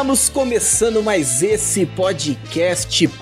[0.00, 3.20] Estamos começando mais esse podcast Bacon.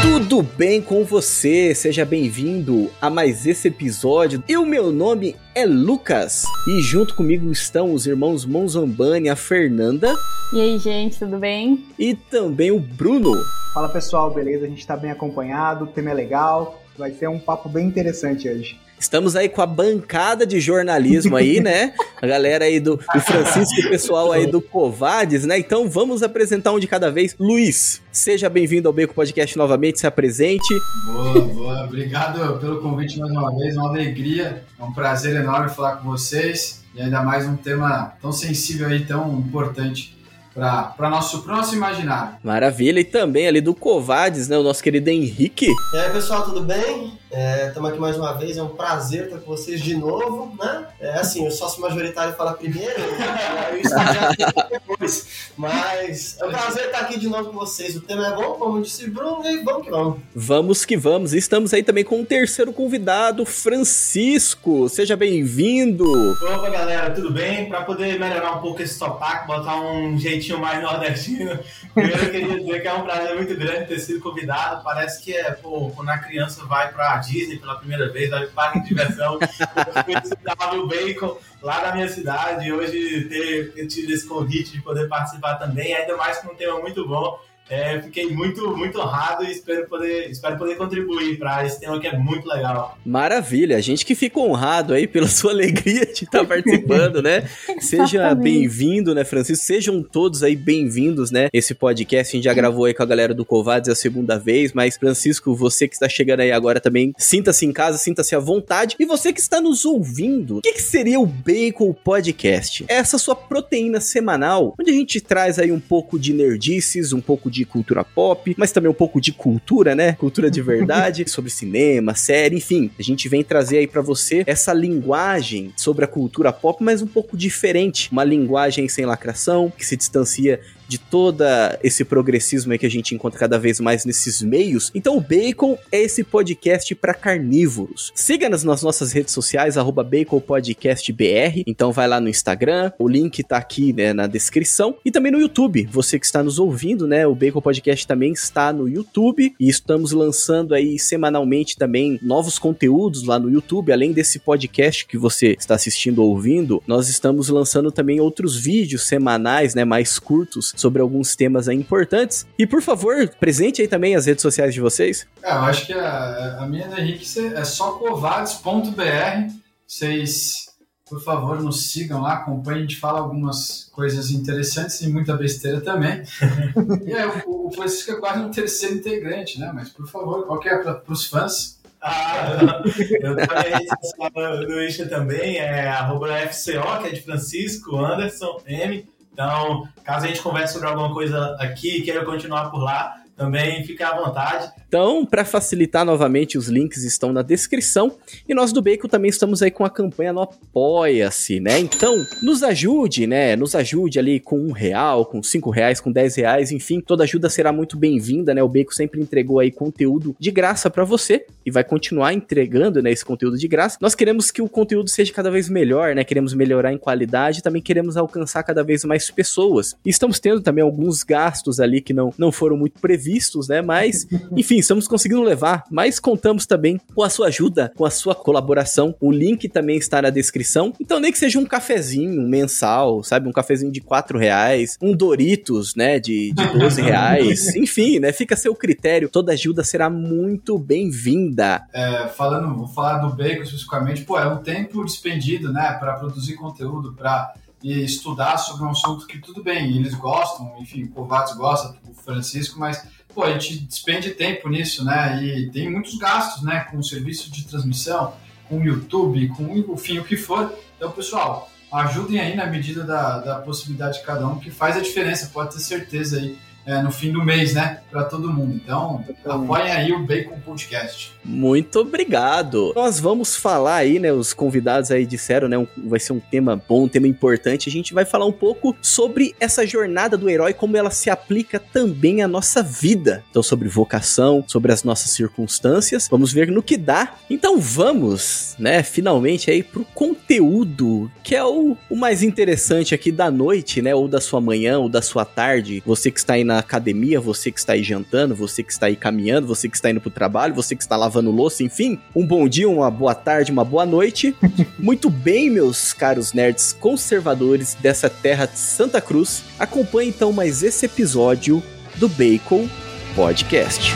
[0.00, 1.74] Tudo bem com você?
[1.74, 4.42] Seja bem-vindo a mais esse episódio.
[4.48, 6.44] E o meu nome é Lucas.
[6.66, 10.14] E junto comigo estão os irmãos Monzambani, a Fernanda.
[10.54, 11.84] E aí, gente, tudo bem?
[11.98, 13.34] E também o Bruno.
[13.74, 14.64] Fala pessoal, beleza?
[14.64, 18.48] A gente tá bem acompanhado, o tema é legal, vai ser um papo bem interessante
[18.48, 18.80] hoje.
[19.02, 21.92] Estamos aí com a bancada de jornalismo aí, né?
[22.22, 25.58] A galera aí do o Francisco e o pessoal aí do Covades, né?
[25.58, 27.34] Então vamos apresentar um de cada vez.
[27.36, 30.72] Luiz, seja bem-vindo ao Beco Podcast novamente, se apresente.
[31.04, 31.84] Boa, boa.
[31.84, 34.62] Obrigado pelo convite mais uma vez, uma alegria.
[34.78, 39.04] É um prazer enorme falar com vocês e ainda mais um tema tão sensível aí,
[39.04, 40.16] tão importante
[40.54, 42.36] para nosso próximo imaginário.
[42.44, 45.66] Maravilha, e também ali do Covades, né, o nosso querido Henrique.
[45.92, 47.20] E aí, pessoal, tudo bem?
[47.32, 50.86] Estamos é, aqui mais uma vez, é um prazer estar com vocês de novo, né?
[51.00, 53.80] É assim, o sócio majoritário fala primeiro, né?
[54.70, 55.50] depois.
[55.56, 57.96] Mas é um prazer estar aqui de novo com vocês.
[57.96, 60.18] O tema é bom, como disse Bruno, e vamos que vamos.
[60.34, 61.32] Vamos que vamos.
[61.32, 64.90] Estamos aí também com o terceiro convidado, Francisco.
[64.90, 66.04] Seja bem-vindo.
[66.32, 67.66] Opa, galera, tudo bem?
[67.66, 71.58] Para poder melhorar um pouco esse sotaque, botar um jeitinho mais nordestino,
[71.94, 74.84] primeiro eu queria dizer que é um prazer muito grande ter sido convidado.
[74.84, 78.50] Parece que é, pô, quando a criança vai para Disney pela primeira vez, vai para
[78.50, 79.38] parque de diversão.
[79.40, 84.26] eu fui visitar o Bacon lá da minha cidade e hoje ter, ter tido esse
[84.26, 87.38] convite de poder participar também, ainda mais com um tema muito bom.
[87.70, 92.06] É, fiquei muito, muito honrado e espero poder, espero poder contribuir para esse tema que
[92.06, 92.98] é muito legal.
[93.04, 97.48] Maravilha, a gente que fica honrado aí pela sua alegria de estar participando, né?
[97.80, 99.64] Seja bem-vindo, né, Francisco?
[99.64, 101.48] Sejam todos aí bem-vindos, né?
[101.52, 104.72] Esse podcast a gente já gravou aí com a galera do Covades a segunda vez,
[104.72, 108.96] mas Francisco, você que está chegando aí agora também, sinta-se em casa, sinta-se à vontade.
[108.98, 112.84] E você que está nos ouvindo, o que, que seria o Bacon Podcast?
[112.88, 117.50] Essa sua proteína semanal, onde a gente traz aí um pouco de nerdices, um pouco
[117.52, 120.12] de cultura pop, mas também um pouco de cultura, né?
[120.14, 122.90] Cultura de verdade, sobre cinema, série, enfim.
[122.98, 127.06] A gente vem trazer aí para você essa linguagem sobre a cultura pop, mas um
[127.06, 128.10] pouco diferente.
[128.10, 130.60] Uma linguagem sem lacração, que se distancia
[130.92, 134.90] de toda esse progressismo aí que a gente encontra cada vez mais nesses meios.
[134.94, 138.12] Então o Bacon é esse podcast para carnívoros.
[138.14, 141.62] Siga-nos nas nossas redes sociais, arroba baconpodcastbr.
[141.66, 144.94] Então vai lá no Instagram, o link tá aqui né, na descrição.
[145.02, 147.26] E também no YouTube, você que está nos ouvindo, né?
[147.26, 153.22] O Bacon Podcast também está no YouTube e estamos lançando aí semanalmente também novos conteúdos
[153.22, 157.90] lá no YouTube, além desse podcast que você está assistindo ou ouvindo, nós estamos lançando
[157.90, 162.46] também outros vídeos semanais, né, mais curtos sobre alguns temas importantes.
[162.58, 165.26] E por favor, presente aí também as redes sociais de vocês.
[165.42, 169.52] É, eu acho que a, a minha do Henrique é só covades.br.
[169.86, 170.66] Vocês,
[171.08, 175.80] por favor, nos sigam lá, acompanhem, a gente fala algumas coisas interessantes e muita besteira
[175.80, 176.22] também.
[177.06, 179.70] e aí, o, o Francisco é quase um terceiro integrante, né?
[179.72, 181.80] Mas, por favor, qual que é para os fãs?
[182.04, 182.82] Ah,
[183.20, 189.08] eu também no Insta também, é arroba FCO, que é de Francisco Anderson M.
[189.32, 193.84] Então, caso a gente converse sobre alguma coisa aqui e queira continuar por lá, também
[193.84, 194.70] fique à vontade.
[194.86, 198.16] Então, para facilitar novamente, os links estão na descrição.
[198.46, 201.78] E nós do Bacon também estamos aí com a campanha no Apoia-se, né?
[201.78, 203.56] Então, nos ajude, né?
[203.56, 207.48] Nos ajude ali com um real, com cinco reais, com dez reais, enfim, toda ajuda
[207.48, 208.62] será muito bem-vinda, né?
[208.62, 213.10] O Bacon sempre entregou aí conteúdo de graça para você e vai continuar entregando, né,
[213.10, 213.96] esse conteúdo de graça.
[214.00, 216.24] Nós queremos que o conteúdo seja cada vez melhor, né?
[216.24, 219.94] Queremos melhorar em qualidade, também queremos alcançar cada vez mais pessoas.
[220.04, 223.21] E estamos tendo também alguns gastos ali que não, não foram muito previstos,
[223.68, 223.82] né?
[223.82, 224.26] Mas,
[224.56, 229.14] enfim, estamos conseguindo levar, mas contamos também com a sua ajuda, com a sua colaboração.
[229.20, 230.92] O link também está na descrição.
[231.00, 233.48] Então, nem que seja um cafezinho mensal, sabe?
[233.48, 236.18] Um cafezinho de 4 reais, um Doritos, né?
[236.18, 237.74] De, de 12 reais.
[237.76, 238.32] Enfim, né?
[238.32, 239.28] Fica a seu critério.
[239.28, 241.82] Toda ajuda será muito bem-vinda.
[241.92, 245.92] É, falando, vou falar do bacon especificamente, pô, é um tempo despendido, né?
[245.98, 251.08] Para produzir conteúdo, para estudar sobre um assunto que tudo bem, eles gostam, enfim, o
[251.10, 255.42] Kovács gosta, o Francisco, mas pô, a gente despende tempo nisso, né?
[255.42, 256.80] E tem muitos gastos, né?
[256.90, 258.34] Com o serviço de transmissão,
[258.68, 260.72] com o YouTube, com enfim, o que for.
[260.96, 265.00] Então, pessoal, ajudem aí na medida da, da possibilidade de cada um, que faz a
[265.00, 266.58] diferença, pode ter certeza aí.
[266.84, 268.00] É, no fim do mês, né?
[268.10, 268.74] Para todo mundo.
[268.74, 271.32] Então, apoiem aí o Bacon Podcast.
[271.44, 272.92] Muito obrigado.
[272.94, 274.32] Nós vamos falar aí, né?
[274.32, 275.78] Os convidados aí disseram, né?
[275.78, 277.88] Um, vai ser um tema bom, um tema importante.
[277.88, 281.78] A gente vai falar um pouco sobre essa jornada do herói, como ela se aplica
[281.78, 283.44] também à nossa vida.
[283.50, 286.28] Então, sobre vocação, sobre as nossas circunstâncias.
[286.28, 287.34] Vamos ver no que dá.
[287.48, 289.02] Então, vamos, né?
[289.02, 294.14] Finalmente aí pro conteúdo, que é o, o mais interessante aqui da noite, né?
[294.14, 296.02] Ou da sua manhã, ou da sua tarde.
[296.04, 299.16] Você que está aí na academia, você que está aí jantando, você que está aí
[299.16, 302.18] caminhando, você que está indo pro trabalho, você que está lavando louça, enfim.
[302.34, 304.54] Um bom dia, uma boa tarde, uma boa noite.
[304.98, 309.62] Muito bem, meus caros nerds conservadores dessa terra de Santa Cruz.
[309.78, 311.82] Acompanhe então mais esse episódio
[312.16, 312.88] do Bacon
[313.34, 314.12] Podcast.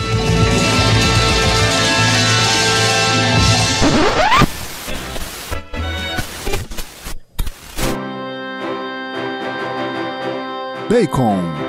[10.89, 11.66] Bacon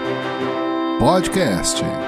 [0.99, 2.06] Podcast.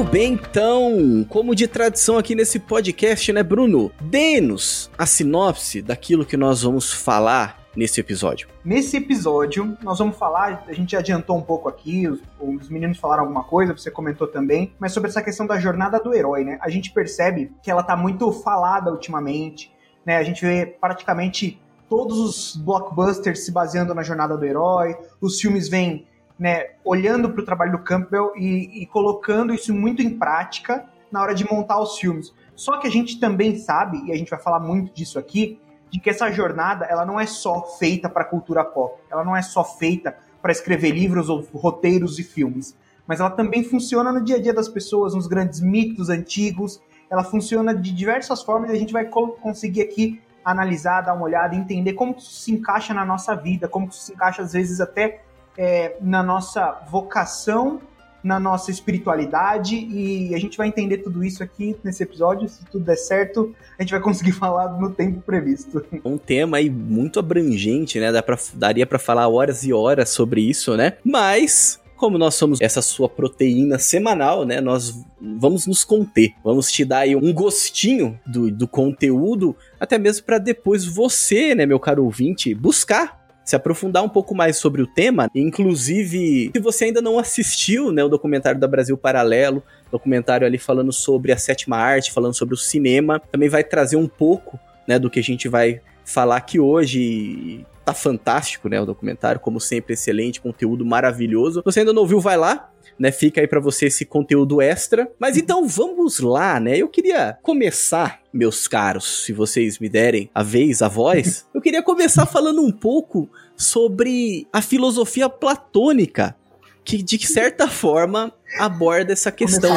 [0.00, 3.92] Muito bem, então, como de tradição aqui nesse podcast, né, Bruno?
[4.00, 8.48] Dê-nos a sinopse daquilo que nós vamos falar nesse episódio.
[8.64, 13.24] Nesse episódio, nós vamos falar, a gente adiantou um pouco aqui, os, os, meninos falaram
[13.24, 16.58] alguma coisa, você comentou também, mas sobre essa questão da jornada do herói, né?
[16.62, 19.70] A gente percebe que ela tá muito falada ultimamente,
[20.06, 20.16] né?
[20.16, 21.60] A gente vê praticamente
[21.90, 26.06] todos os blockbusters se baseando na jornada do herói, os filmes vêm
[26.40, 31.20] né, olhando para o trabalho do Campbell e, e, colocando isso muito em prática na
[31.20, 32.32] hora de montar os filmes.
[32.56, 35.60] Só que a gente também sabe, e a gente vai falar muito disso aqui,
[35.90, 39.42] de que essa jornada ela não é só feita para cultura pop, ela não é
[39.42, 42.74] só feita para escrever livros ou roteiros e filmes,
[43.06, 47.22] mas ela também funciona no dia a dia das pessoas, nos grandes mitos antigos, ela
[47.22, 51.92] funciona de diversas formas e a gente vai conseguir aqui analisar, dar uma olhada, entender
[51.92, 55.20] como isso se encaixa na nossa vida, como isso se encaixa às vezes até
[55.56, 57.80] é, na nossa vocação,
[58.22, 62.48] na nossa espiritualidade, e a gente vai entender tudo isso aqui nesse episódio.
[62.48, 65.84] Se tudo der certo, a gente vai conseguir falar no tempo previsto.
[66.04, 68.12] Um tema aí muito abrangente, né?
[68.12, 70.94] Dá pra, daria para falar horas e horas sobre isso, né?
[71.04, 74.58] Mas como nós somos essa sua proteína semanal, né?
[74.58, 76.32] Nós vamos nos conter.
[76.42, 81.66] Vamos te dar aí um gostinho do, do conteúdo, até mesmo para depois você, né,
[81.66, 83.19] meu caro ouvinte, buscar
[83.50, 85.28] se aprofundar um pouco mais sobre o tema.
[85.34, 89.60] Inclusive, se você ainda não assistiu né, o documentário da Brasil Paralelo,
[89.90, 94.06] documentário ali falando sobre a sétima arte, falando sobre o cinema, também vai trazer um
[94.06, 97.66] pouco né, do que a gente vai falar aqui hoje.
[97.84, 101.58] Tá fantástico, né, o documentário, como sempre, excelente, conteúdo maravilhoso.
[101.58, 102.70] Se você ainda não ouviu, vai lá,
[103.00, 103.10] né?
[103.10, 105.10] Fica aí para você esse conteúdo extra.
[105.18, 106.76] Mas então vamos lá, né?
[106.76, 111.82] Eu queria começar, meus caros, se vocês me derem a vez, a voz, eu queria
[111.82, 113.26] começar falando um pouco
[113.56, 116.36] sobre a filosofia platônica,
[116.84, 119.72] que de certa forma aborda essa questão.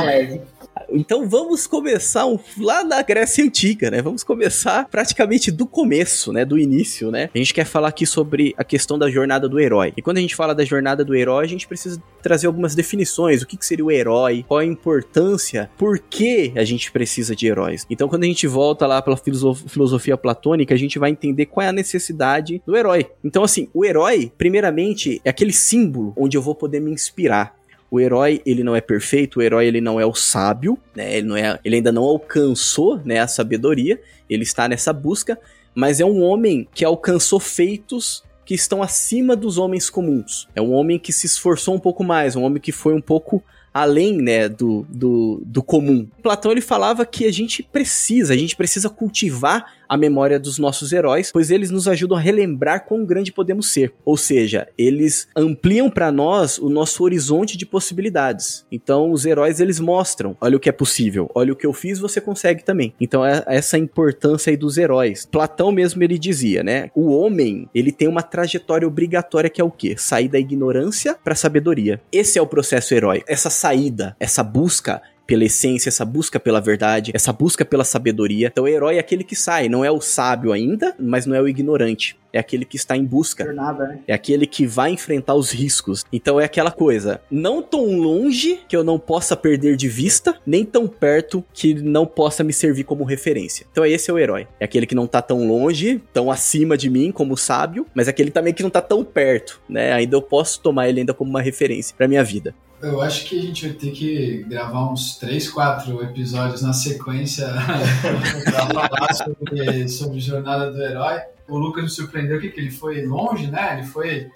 [0.89, 2.25] Então vamos começar
[2.57, 4.01] lá na Grécia Antiga, né?
[4.01, 6.45] Vamos começar praticamente do começo, né?
[6.45, 7.29] Do início, né?
[7.33, 9.93] A gente quer falar aqui sobre a questão da jornada do herói.
[9.97, 13.41] E quando a gente fala da jornada do herói, a gente precisa trazer algumas definições.
[13.41, 14.45] O que, que seria o herói?
[14.47, 15.69] Qual a importância?
[15.77, 17.85] Por que a gente precisa de heróis?
[17.89, 21.69] Então quando a gente volta lá pela filosofia platônica, a gente vai entender qual é
[21.69, 23.07] a necessidade do herói.
[23.23, 27.55] Então assim, o herói, primeiramente, é aquele símbolo onde eu vou poder me inspirar
[27.93, 31.17] o herói ele não é perfeito, o herói ele não é o sábio, né?
[31.17, 35.39] Ele, não é, ele ainda não alcançou né, a sabedoria, ele está nessa busca,
[35.75, 40.47] mas é um homem que alcançou feitos que estão acima dos homens comuns.
[40.55, 43.43] É um homem que se esforçou um pouco mais, um homem que foi um pouco
[43.71, 46.07] além, né, do, do, do comum.
[46.23, 50.91] Platão ele falava que a gente precisa, a gente precisa cultivar a memória dos nossos
[50.91, 53.93] heróis, pois eles nos ajudam a relembrar quão grande podemos ser.
[54.03, 58.65] Ou seja, eles ampliam para nós o nosso horizonte de possibilidades.
[58.71, 61.99] Então, os heróis eles mostram, olha o que é possível, olha o que eu fiz,
[61.99, 62.95] você consegue também.
[62.99, 65.27] Então, é essa importância aí dos heróis.
[65.31, 66.89] Platão mesmo ele dizia, né?
[66.95, 69.93] O homem, ele tem uma trajetória obrigatória que é o quê?
[69.95, 72.01] Sair da ignorância para sabedoria.
[72.11, 73.23] Esse é o processo herói.
[73.27, 78.47] Essa saída, essa busca pela essência, essa busca pela verdade, essa busca pela sabedoria.
[78.47, 81.41] Então o herói é aquele que sai, não é o sábio ainda, mas não é
[81.41, 82.17] o ignorante.
[82.31, 83.45] É aquele que está em busca.
[83.45, 83.99] Jornada, né?
[84.07, 86.03] É aquele que vai enfrentar os riscos.
[86.11, 90.65] Então é aquela coisa, não tão longe que eu não possa perder de vista, nem
[90.65, 93.67] tão perto que não possa me servir como referência.
[93.71, 94.47] Então esse é o herói.
[94.59, 98.09] É aquele que não tá tão longe, tão acima de mim como sábio, mas é
[98.09, 99.93] aquele também que não tá tão perto, né?
[99.93, 102.55] Ainda eu posso tomar ele ainda como uma referência para minha vida.
[102.83, 107.47] Eu acho que a gente vai ter que gravar uns 3, 4 episódios na sequência
[108.43, 111.21] para falar sobre, sobre Jornada do Herói.
[111.47, 113.77] O Lucas me surpreendeu que, ele foi longe, né?
[113.77, 114.29] Ele foi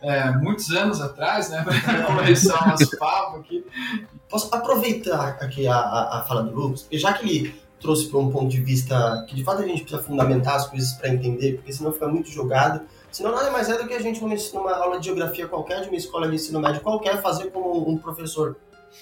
[0.00, 1.62] é, muitos anos atrás, né?
[1.62, 3.64] Para começar o nosso papo aqui.
[4.28, 8.18] Posso aproveitar aqui a, a, a fala do Lucas, porque já que ele trouxe para
[8.18, 11.54] um ponto de vista que de fato a gente precisa fundamentar as coisas para entender,
[11.54, 12.80] porque senão fica muito jogado.
[13.12, 15.96] Senão nada mais é do que a gente, numa aula de geografia qualquer, de uma
[15.96, 18.56] escola de ensino médio qualquer, fazer como um professor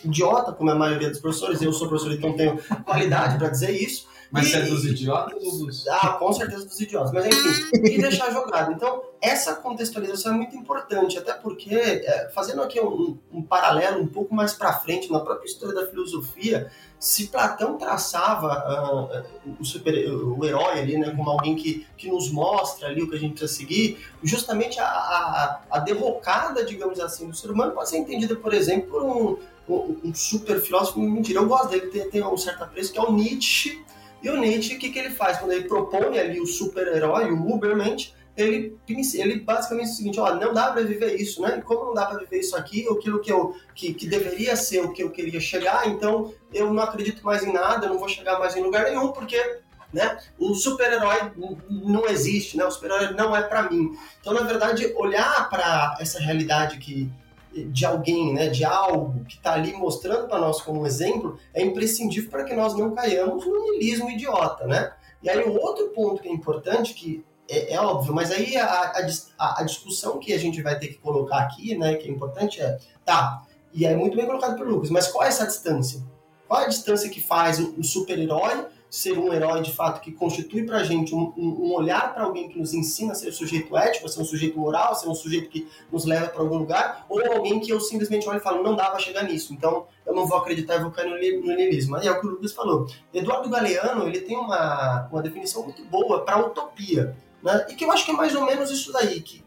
[0.04, 4.08] idiota, como a maioria dos professores, eu sou professor, então tenho qualidade para dizer isso.
[4.30, 5.88] Mas e, é dos idiotas ou dos.
[5.88, 7.12] Ah, com certeza dos idiotas.
[7.12, 8.72] Mas enfim, e deixar jogado.
[8.72, 14.06] Então, essa contextualização é muito importante, até porque, é, fazendo aqui um, um, paralelo um
[14.06, 19.94] pouco mais para frente, na própria história da filosofia, se Platão traçava uh, o, super,
[20.12, 23.32] o herói ali, né, como alguém que, que nos mostra ali o que a gente
[23.32, 28.36] precisa seguir, justamente a, a, a derrocada, digamos assim, do ser humano pode ser entendida,
[28.36, 32.36] por exemplo, por um, um, um super filósofo, mentira, eu gosto dele, tem, tem um
[32.36, 33.82] certo apreço, que é o Nietzsche,
[34.22, 35.38] e o Nietzsche, o que, que ele faz?
[35.38, 40.34] Quando ele propõe ali o super-herói, o Ubermensch, ele, ele basicamente diz o seguinte, ó,
[40.34, 41.58] não dá para viver isso, né?
[41.58, 44.80] E como não dá para viver isso aqui, aquilo que, eu, que, que deveria ser
[44.80, 48.08] o que eu queria chegar, então eu não acredito mais em nada, eu não vou
[48.08, 49.60] chegar mais em lugar nenhum, porque
[49.92, 50.18] né?
[50.38, 51.32] O super-herói
[51.68, 52.64] não existe, né?
[52.64, 53.96] O super-herói não é para mim.
[54.20, 57.10] Então, na verdade, olhar para essa realidade que
[57.52, 62.30] de alguém, né, de algo que está ali mostrando para nós como exemplo, é imprescindível
[62.30, 64.92] para que nós não caiamos no niilismo idiota, né?
[65.22, 68.64] E aí o outro ponto que é importante, que é, é óbvio, mas aí a,
[68.64, 72.62] a, a, discussão que a gente vai ter que colocar aqui, né, que é importante
[72.62, 73.42] é, tá,
[73.72, 76.00] e é muito bem colocado pelo Lucas, mas qual é essa distância?
[76.46, 80.10] Qual é a distância que faz o, o super-herói ser um herói de fato que
[80.10, 83.76] constitui para a gente um, um olhar para alguém que nos ensina a ser sujeito
[83.76, 86.58] ético, a ser um sujeito moral, a ser um sujeito que nos leva para algum
[86.58, 89.86] lugar, ou alguém que eu simplesmente olho e falo, não dá para chegar nisso, então
[90.04, 91.16] eu não vou acreditar e vou cair no
[91.54, 91.96] niilismo.
[91.98, 92.88] E é o que o Lucas falou.
[93.14, 97.66] Eduardo Galeano ele tem uma, uma definição muito boa para utopia, né?
[97.70, 99.40] e que eu acho que é mais ou menos isso daí que,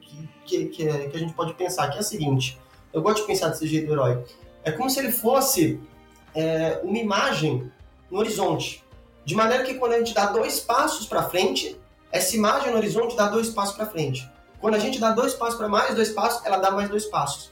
[0.45, 2.57] que, que, é, que a gente pode pensar, que é o seguinte,
[2.93, 4.23] eu gosto de pensar desse jeito do herói,
[4.63, 5.81] é como se ele fosse
[6.33, 7.69] é, uma imagem
[8.09, 8.82] no horizonte,
[9.25, 11.79] de maneira que quando a gente dá dois passos para frente,
[12.11, 14.29] essa imagem no horizonte dá dois passos para frente.
[14.59, 17.51] Quando a gente dá dois passos para mais dois passos, ela dá mais dois passos.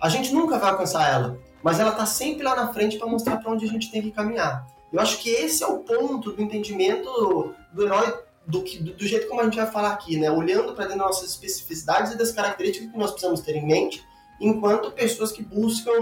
[0.00, 3.36] A gente nunca vai alcançar ela, mas ela está sempre lá na frente para mostrar
[3.38, 4.66] para onde a gente tem que caminhar.
[4.92, 8.12] Eu acho que esse é o ponto do entendimento do herói
[8.46, 10.30] do, do, do jeito como a gente vai falar aqui, né?
[10.30, 14.04] Olhando para dentro das nossas especificidades e das características que nós precisamos ter em mente,
[14.40, 15.92] enquanto pessoas que buscam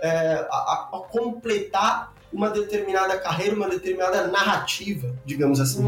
[0.00, 5.84] é, a, a completar uma determinada carreira, uma determinada narrativa, digamos assim.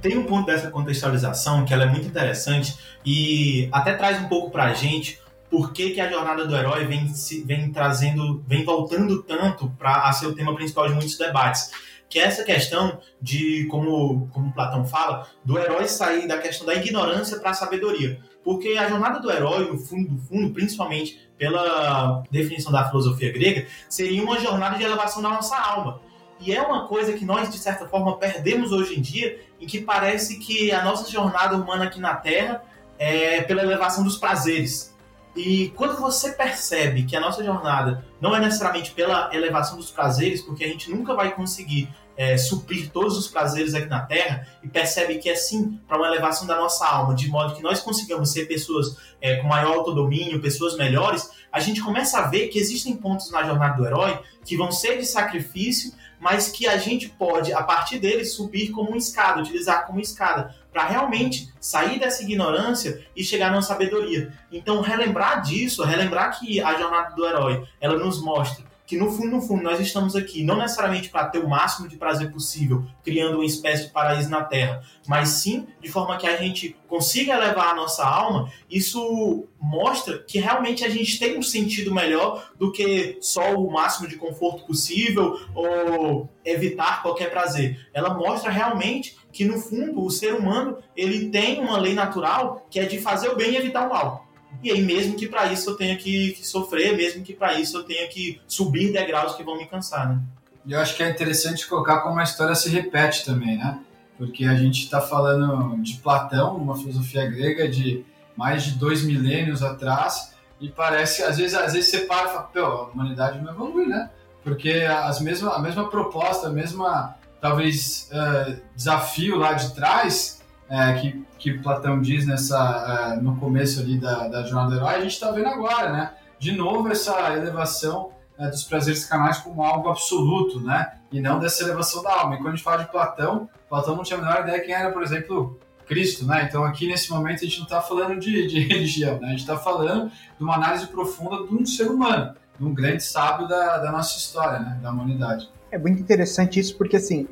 [0.00, 4.50] Tem um ponto dessa contextualização que ela é muito interessante e até traz um pouco
[4.50, 7.06] pra gente por que, que a jornada do herói vem,
[7.44, 11.70] vem trazendo, vem voltando tanto para ser o tema principal de muitos debates
[12.12, 16.74] que é essa questão de, como, como Platão fala, do herói sair da questão da
[16.74, 18.20] ignorância para a sabedoria.
[18.44, 23.66] Porque a jornada do herói, no fundo do fundo, principalmente pela definição da filosofia grega,
[23.88, 26.02] seria uma jornada de elevação da nossa alma.
[26.38, 29.80] E é uma coisa que nós, de certa forma, perdemos hoje em dia, em que
[29.80, 32.62] parece que a nossa jornada humana aqui na Terra
[32.98, 34.94] é pela elevação dos prazeres.
[35.34, 40.42] E quando você percebe que a nossa jornada não é necessariamente pela elevação dos prazeres,
[40.42, 44.68] porque a gente nunca vai conseguir é, suprir todos os prazeres aqui na Terra e
[44.68, 48.32] percebe que é sim para uma elevação da nossa alma, de modo que nós consigamos
[48.32, 52.96] ser pessoas é, com maior autodomínio, pessoas melhores, a gente começa a ver que existem
[52.96, 57.52] pontos na jornada do herói que vão ser de sacrifício, mas que a gente pode,
[57.52, 63.04] a partir deles, subir como uma escada, utilizar como escada, para realmente sair dessa ignorância
[63.14, 64.32] e chegar numa sabedoria.
[64.50, 69.30] Então, relembrar disso, relembrar que a jornada do herói, ela nos mostra que no fundo,
[69.30, 73.36] no fundo, nós estamos aqui não necessariamente para ter o máximo de prazer possível, criando
[73.36, 77.70] uma espécie de paraíso na Terra, mas sim de forma que a gente consiga elevar
[77.70, 83.16] a nossa alma, isso mostra que realmente a gente tem um sentido melhor do que
[83.22, 87.88] só o máximo de conforto possível ou evitar qualquer prazer.
[87.94, 92.78] Ela mostra realmente que no fundo o ser humano ele tem uma lei natural que
[92.78, 94.31] é de fazer o bem e evitar o mal.
[94.62, 97.76] E aí, mesmo que para isso eu tenha que, que, sofrer, mesmo que para isso
[97.78, 100.20] eu tenha que subir degraus que vão me cansar, né?
[100.64, 103.80] E eu acho que é interessante colocar como a história se repete também, né?
[104.16, 108.04] Porque a gente está falando de Platão, uma filosofia grega de
[108.36, 112.42] mais de dois milênios atrás, e parece, às vezes, às vezes você para e fala,
[112.42, 114.10] pô, a humanidade não evolui, né?
[114.44, 120.41] Porque as mesma, a mesma proposta, a mesma, talvez, uh, desafio lá de trás,
[120.72, 124.94] é, que, que Platão diz nessa, é, no começo ali da, da jornada do herói,
[124.94, 126.14] a gente está vendo agora, né?
[126.38, 130.94] De novo, essa elevação é, dos prazeres canais como algo absoluto, né?
[131.12, 132.36] E não dessa elevação da alma.
[132.36, 134.90] E quando a gente fala de Platão, Platão não tinha a menor ideia quem era,
[134.90, 136.46] por exemplo, Cristo, né?
[136.48, 139.26] Então aqui nesse momento a gente não está falando de, de, religião, né?
[139.26, 143.04] A gente está falando de uma análise profunda de um ser humano, de um grande
[143.04, 144.78] sábio da, da nossa história, né?
[144.82, 145.50] Da humanidade.
[145.70, 147.28] É muito interessante isso porque assim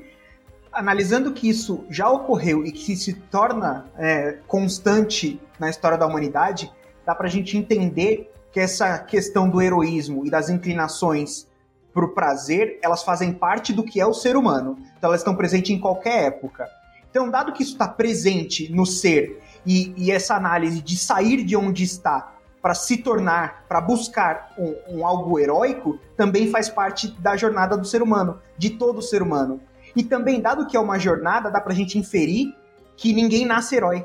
[0.72, 6.72] analisando que isso já ocorreu e que se torna é, constante na história da humanidade,
[7.04, 11.46] dá para a gente entender que essa questão do heroísmo e das inclinações
[11.92, 14.78] para o prazer, elas fazem parte do que é o ser humano.
[14.96, 16.68] Então elas estão presentes em qualquer época.
[17.10, 21.56] Então, dado que isso está presente no ser e, e, essa análise de sair de
[21.56, 27.36] onde está para se tornar, para buscar um, um algo heróico, também faz parte da
[27.36, 29.60] jornada do ser humano, de todo ser humano.
[29.94, 32.54] E também, dado que é uma jornada, dá pra gente inferir
[32.96, 34.04] que ninguém nasce herói.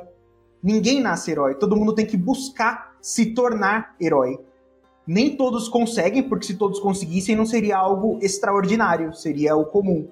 [0.62, 1.56] Ninguém nasce herói.
[1.56, 4.40] Todo mundo tem que buscar se tornar herói.
[5.06, 10.08] Nem todos conseguem, porque se todos conseguissem, não seria algo extraordinário, seria o comum.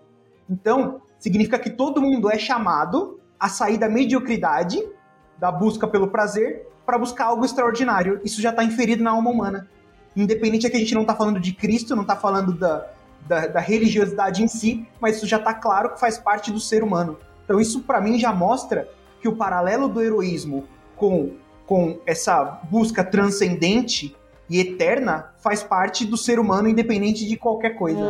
[0.47, 4.83] Então, significa que todo mundo é chamado a sair da mediocridade,
[5.39, 8.21] da busca pelo prazer, para buscar algo extraordinário.
[8.23, 9.67] Isso já está inferido na alma humana.
[10.15, 12.87] Independente é que a gente não está falando de Cristo, não está falando da,
[13.27, 16.83] da, da religiosidade em si, mas isso já está claro que faz parte do ser
[16.83, 17.17] humano.
[17.43, 18.89] Então isso para mim já mostra
[19.21, 20.65] que o paralelo do heroísmo
[20.95, 21.31] com,
[21.65, 24.15] com essa busca transcendente
[24.49, 28.01] e eterna faz parte do ser humano independente de qualquer coisa.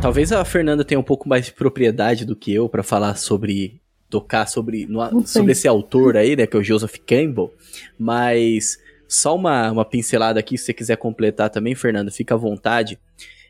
[0.00, 3.80] Talvez a Fernanda tenha um pouco mais de propriedade do que eu para falar sobre
[4.08, 7.52] tocar sobre, no, sobre esse autor aí, né, que é o Joseph Campbell,
[7.98, 12.98] mas só uma, uma pincelada aqui, se você quiser completar também, Fernando, fica à vontade.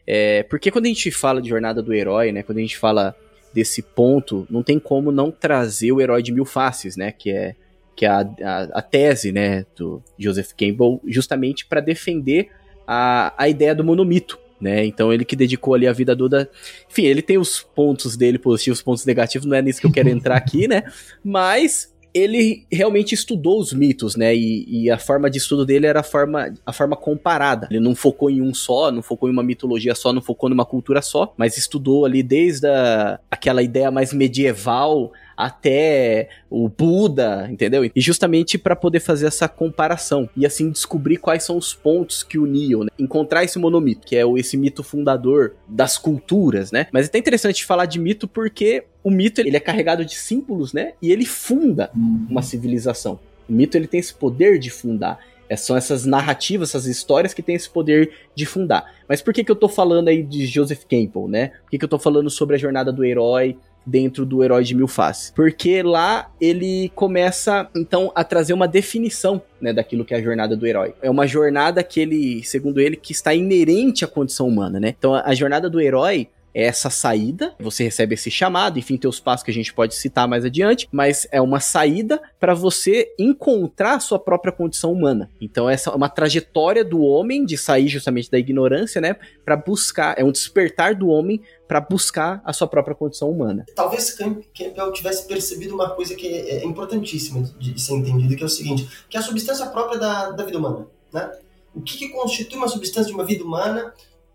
[0.07, 3.15] É, porque quando a gente fala de jornada do herói, né, quando a gente fala
[3.53, 7.55] desse ponto, não tem como não trazer o herói de mil faces, né, que é,
[7.95, 12.51] que é a, a, a tese, né, do Joseph Campbell, justamente para defender
[12.87, 14.85] a, a ideia do monomito, né?
[14.85, 16.51] Então ele que dedicou ali a vida toda.
[16.91, 20.09] Enfim, ele tem os pontos dele positivos, pontos negativos, não é nisso que eu quero
[20.09, 20.85] entrar aqui, né?
[21.25, 24.35] Mas ele realmente estudou os mitos, né?
[24.35, 27.69] E, e, a forma de estudo dele era a forma, a forma comparada.
[27.71, 30.65] Ele não focou em um só, não focou em uma mitologia só, não focou numa
[30.65, 37.85] cultura só, mas estudou ali desde a, aquela ideia mais medieval até o Buda, entendeu?
[37.85, 42.39] E justamente para poder fazer essa comparação e assim descobrir quais são os pontos que
[42.39, 42.91] uniam, né?
[42.99, 46.87] encontrar esse monomito, que é esse mito fundador das culturas, né?
[46.91, 50.73] Mas é até interessante falar de mito porque o mito ele é carregado de símbolos,
[50.73, 50.95] né?
[51.01, 52.27] E ele funda uhum.
[52.31, 53.21] uma civilização.
[53.49, 55.19] O mito ele tem esse poder de fundar.
[55.49, 58.93] É, são essas narrativas, essas histórias que têm esse poder de fundar.
[59.09, 61.53] Mas por que, que eu tô falando aí de Joseph Campbell, né?
[61.63, 64.75] Por que, que eu tô falando sobre a jornada do herói, dentro do Herói de
[64.75, 65.33] Mil Faces.
[65.35, 70.57] Porque lá ele começa, então, a trazer uma definição, né, daquilo que é a jornada
[70.57, 70.95] do herói.
[71.01, 74.95] É uma jornada que ele, segundo ele, que está inerente à condição humana, né?
[74.99, 79.45] Então, a jornada do herói essa saída, você recebe esse chamado, enfim, tem os passos
[79.45, 84.01] que a gente pode citar mais adiante, mas é uma saída para você encontrar a
[84.01, 85.31] sua própria condição humana.
[85.39, 90.19] Então essa é uma trajetória do homem de sair justamente da ignorância, né, para buscar,
[90.19, 93.67] é um despertar do homem para buscar a sua própria condição humana.
[93.75, 98.49] Talvez Campbell tivesse percebido uma coisa que é importantíssima de ser entendida, que é o
[98.49, 101.31] seguinte, que é a substância própria da, da vida humana, né?
[101.75, 103.93] O que, que constitui uma substância de uma vida humana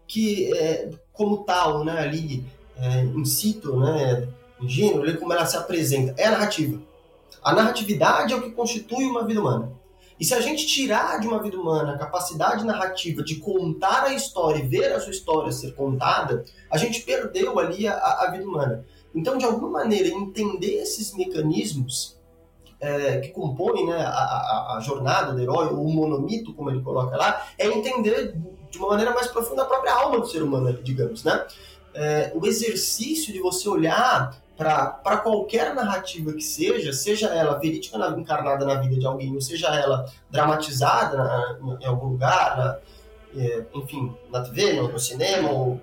[0.08, 2.46] que é, como tal, né, ali
[2.78, 4.28] é, in situ, né,
[4.62, 6.80] em gênero, ali como ela se apresenta, é a narrativa.
[7.44, 9.72] A narratividade é o que constitui uma vida humana.
[10.20, 14.14] E se a gente tirar de uma vida humana a capacidade narrativa de contar a
[14.14, 18.46] história e ver a sua história ser contada, a gente perdeu ali a, a vida
[18.46, 18.86] humana.
[19.16, 22.22] Então, de alguma maneira, entender esses mecanismos
[22.80, 26.82] é, que compõem né, a, a, a, jornada do herói, ou o monomito, como ele
[26.82, 28.36] coloca lá, é entender
[28.72, 31.46] de uma maneira mais profunda a própria alma do ser humano, digamos, né?
[31.94, 38.66] É, o exercício de você olhar para qualquer narrativa que seja, seja ela verídica encarnada
[38.66, 42.78] na vida de alguém, ou seja ela dramatizada na, em algum lugar, na,
[43.42, 45.82] é, enfim, na TV, no, no cinema, ou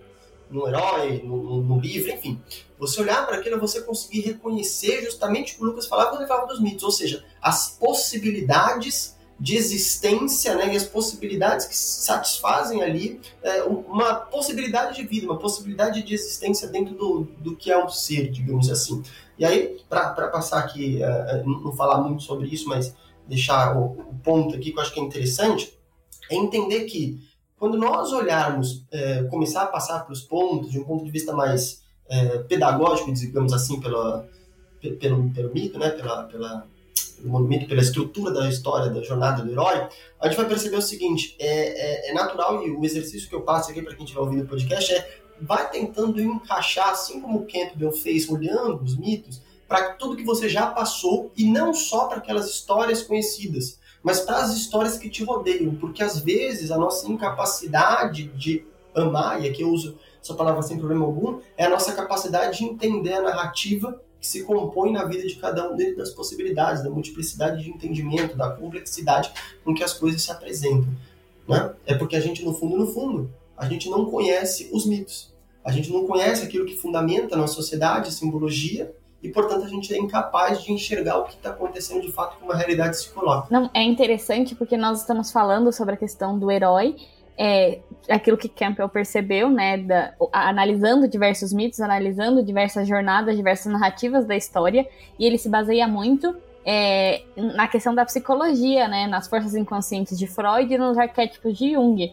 [0.51, 2.41] no herói, no, no, livro, enfim.
[2.79, 6.29] Você olhar para aquilo, você conseguir reconhecer justamente o que o Lucas falava quando ele
[6.29, 12.83] falava dos mitos, ou seja, as possibilidades de existência né, e as possibilidades que satisfazem
[12.83, 17.83] ali é, uma possibilidade de vida, uma possibilidade de existência dentro do, do que é
[17.83, 19.03] um ser, digamos assim.
[19.39, 22.93] E aí, para passar aqui, é, não falar muito sobre isso, mas
[23.29, 25.79] deixar o, o, ponto aqui que eu acho que é interessante,
[26.29, 27.21] é entender que
[27.57, 31.83] quando nós olharmos, é, começar a passar pelos pontos de um ponto de vista mais
[32.09, 34.29] é, pedagógico, digamos assim, pela,
[34.99, 36.67] pelo, pelo mito, né, pela, pela
[37.19, 39.87] pelo monumento, pela estrutura da história da jornada do herói,
[40.21, 43.43] a gente vai perceber o seguinte: é, é, é natural e o exercício que eu
[43.43, 47.47] passo aqui para quem estiver ouvindo o podcast é vai tentando encaixar, assim como o
[47.47, 52.19] Campbell fez, olhando os mitos, para tudo que você já passou e não só para
[52.19, 57.09] aquelas histórias conhecidas, mas para as histórias que te rodeiam, porque às vezes a nossa
[57.09, 61.93] incapacidade de amar, e aqui eu uso essa palavra sem problema algum, é a nossa
[61.93, 66.11] capacidade de entender a narrativa que se compõe na vida de cada um dentro das
[66.11, 69.33] possibilidades, da multiplicidade de entendimento, da complexidade
[69.65, 70.89] com que as coisas se apresentam.
[71.47, 71.75] Né?
[71.87, 75.33] É porque a gente, no fundo, no fundo, a gente não conhece os mitos.
[75.65, 79.69] A gente não conhece aquilo que fundamenta a nossa sociedade, a simbologia, e, portanto, a
[79.69, 83.09] gente é incapaz de enxergar o que está acontecendo de fato como a realidade se
[83.11, 83.49] coloca.
[83.51, 86.97] Não, é interessante porque nós estamos falando sobre a questão do herói
[87.39, 94.27] é, aquilo que Campbell percebeu, né, da, analisando diversos mitos, analisando diversas jornadas, diversas narrativas
[94.27, 94.87] da história,
[95.19, 100.27] e ele se baseia muito é, na questão da psicologia, né, nas forças inconscientes de
[100.27, 102.13] Freud e nos arquétipos de Jung,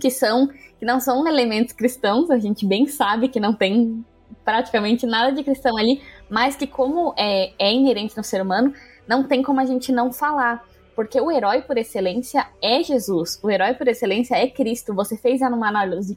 [0.00, 4.04] que são que não são elementos cristãos, a gente bem sabe que não tem
[4.44, 8.74] praticamente nada de cristão ali, mas que como é, é inerente no ser humano,
[9.08, 10.62] não tem como a gente não falar.
[10.96, 13.38] Porque o herói por excelência é Jesus.
[13.42, 14.94] O herói por excelência é Cristo.
[14.94, 15.68] Você fez uma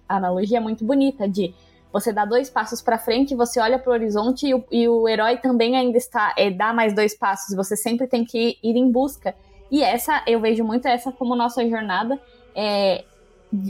[0.07, 1.53] analogia muito bonita de
[1.91, 5.07] você dá dois passos para frente, você olha para o horizonte e o, e o,
[5.09, 7.55] herói também ainda está, é, dá mais dois passos.
[7.55, 9.35] Você sempre tem que ir em busca.
[9.71, 12.19] E essa, eu vejo muito essa como nossa jornada
[12.55, 13.03] é,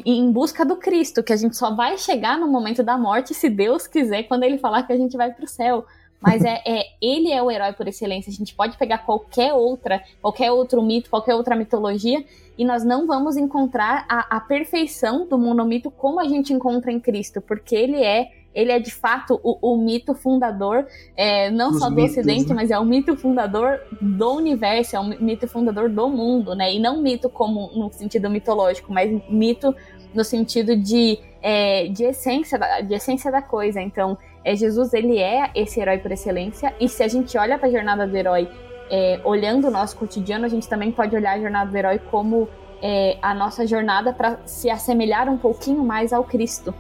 [0.06, 3.50] em busca do Cristo, que a gente só vai chegar no momento da morte, se
[3.50, 5.86] Deus quiser, quando ele falar que a gente vai para o céu.
[6.22, 8.30] Mas é, é, ele é o herói por excelência.
[8.30, 12.24] A gente pode pegar qualquer outra, qualquer outro mito, qualquer outra mitologia,
[12.58, 17.00] e nós não vamos encontrar a, a perfeição do monomito como a gente encontra em
[17.00, 21.80] Cristo, porque ele é ele é de fato o, o mito fundador, é, não Os
[21.80, 22.56] só do mitos, Ocidente, né?
[22.56, 26.74] mas é o mito fundador do universo, é o mito fundador do mundo, né?
[26.74, 29.74] E não mito como no sentido mitológico, mas mito
[30.14, 33.80] no sentido de, é, de, essência, de essência da coisa.
[33.82, 34.18] Então,
[34.50, 37.72] é, Jesus ele é esse herói por excelência, e se a gente olha para a
[37.72, 38.50] jornada do herói
[38.90, 42.50] é, olhando o nosso cotidiano, a gente também pode olhar a jornada do herói como
[42.82, 46.74] é, a nossa jornada para se assemelhar um pouquinho mais ao Cristo,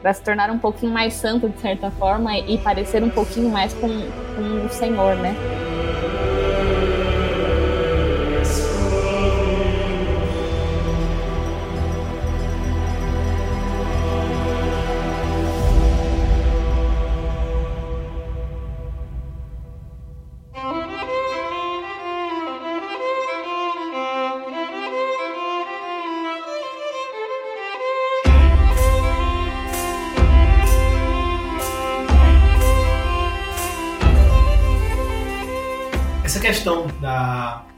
[0.00, 3.74] para se tornar um pouquinho mais santo de certa forma e parecer um pouquinho mais
[3.74, 5.36] com, com o Senhor, né?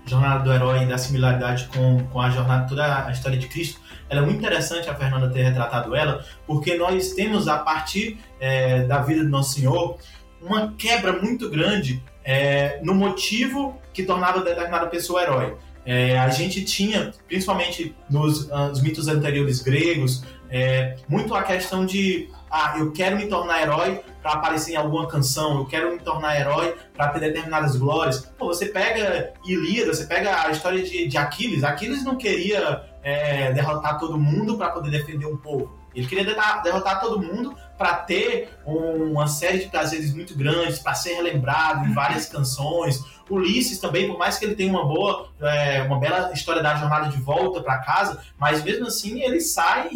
[0.07, 3.81] Jornada do herói e da similaridade com, com a jornada, toda a história de Cristo,
[4.09, 8.83] ela é muito interessante a Fernanda ter retratado ela, porque nós temos, a partir é,
[8.85, 9.99] da vida do Nosso Senhor,
[10.41, 15.57] uma quebra muito grande é, no motivo que tornava determinada pessoa herói.
[15.85, 22.29] É, a gente tinha, principalmente nos, nos mitos anteriores gregos, é, muito a questão de
[22.53, 26.39] ah, eu quero me tornar herói para aparecer em alguma canção, eu quero me tornar
[26.39, 28.21] herói para ter determinadas glórias.
[28.39, 31.65] Pô, você pega Ilíada, você pega a história de, de Aquiles.
[31.65, 35.82] Aquiles não queria é, derrotar todo mundo para poder defender um povo.
[35.95, 40.95] Ele queria derrotar, derrotar todo mundo para ter uma série de prazeres muito grandes, para
[40.95, 43.03] ser relembrado em várias canções.
[43.29, 47.09] Ulisses também, por mais que ele tenha uma boa, é, uma bela história da jornada
[47.09, 49.89] de volta para casa, mas mesmo assim ele sai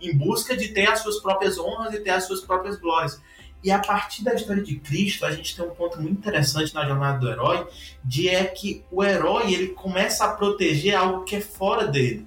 [0.00, 3.20] em busca de ter as suas próprias honras e ter as suas próprias glórias.
[3.62, 6.86] E a partir da história de Cristo, a gente tem um ponto muito interessante na
[6.86, 7.66] jornada do herói,
[8.04, 12.26] de é que o herói ele começa a proteger algo que é fora dele.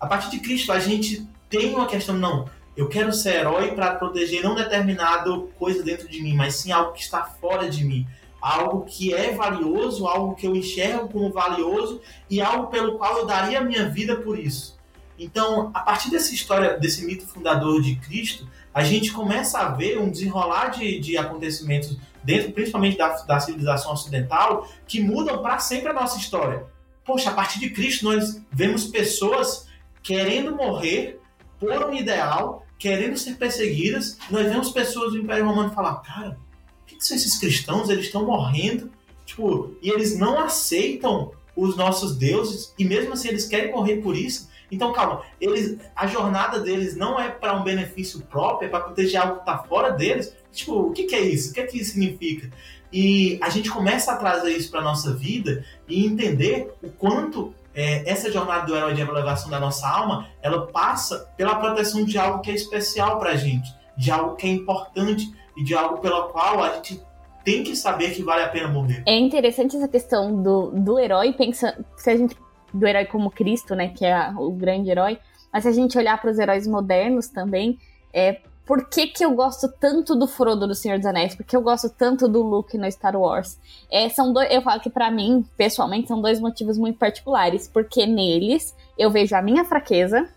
[0.00, 3.94] A partir de Cristo, a gente tem uma questão, não, eu quero ser herói para
[3.94, 8.06] proteger não determinado coisa dentro de mim, mas sim algo que está fora de mim.
[8.40, 13.26] Algo que é valioso, algo que eu enxergo como valioso e algo pelo qual eu
[13.26, 14.76] daria a minha vida por isso.
[15.18, 19.98] Então, a partir dessa história, desse mito fundador de Cristo, a gente começa a ver
[19.98, 25.88] um desenrolar de, de acontecimentos dentro, principalmente da, da civilização ocidental, que mudam para sempre
[25.88, 26.66] a nossa história.
[27.04, 29.66] Poxa, a partir de Cristo nós vemos pessoas
[30.02, 31.20] querendo morrer
[31.58, 34.18] por um ideal, querendo ser perseguidas.
[34.30, 36.38] Nós vemos pessoas do Império Romano falar, cara,
[36.82, 37.88] o que, que são esses cristãos?
[37.88, 38.90] Eles estão morrendo,
[39.24, 44.16] tipo, e eles não aceitam os nossos deuses e mesmo assim eles querem morrer por
[44.16, 44.48] isso.
[44.70, 49.20] Então, calma, eles, a jornada deles não é para um benefício próprio, é para proteger
[49.20, 50.34] algo que está fora deles.
[50.52, 51.50] Tipo, o que, que é isso?
[51.50, 52.50] O que, é que isso significa?
[52.92, 58.10] E a gente começa a trazer isso para nossa vida e entender o quanto é,
[58.10, 62.40] essa jornada do herói de elevação da nossa alma, ela passa pela proteção de algo
[62.40, 66.28] que é especial para a gente, de algo que é importante e de algo pelo
[66.30, 67.04] qual a gente
[67.44, 69.02] tem que saber que vale a pena morrer.
[69.06, 72.34] É interessante essa questão do, do herói, pensa, se a gente
[72.72, 75.18] do herói como Cristo, né, que é o grande herói,
[75.52, 77.78] mas se a gente olhar para os heróis modernos também,
[78.12, 81.36] é por que, que eu gosto tanto do Frodo do Senhor dos Anéis?
[81.36, 83.58] Porque eu gosto tanto do Luke no Star Wars?
[83.88, 87.68] É, são dois, eu falo que para mim, pessoalmente, são dois motivos muito particulares.
[87.68, 90.28] Porque neles eu vejo a minha fraqueza,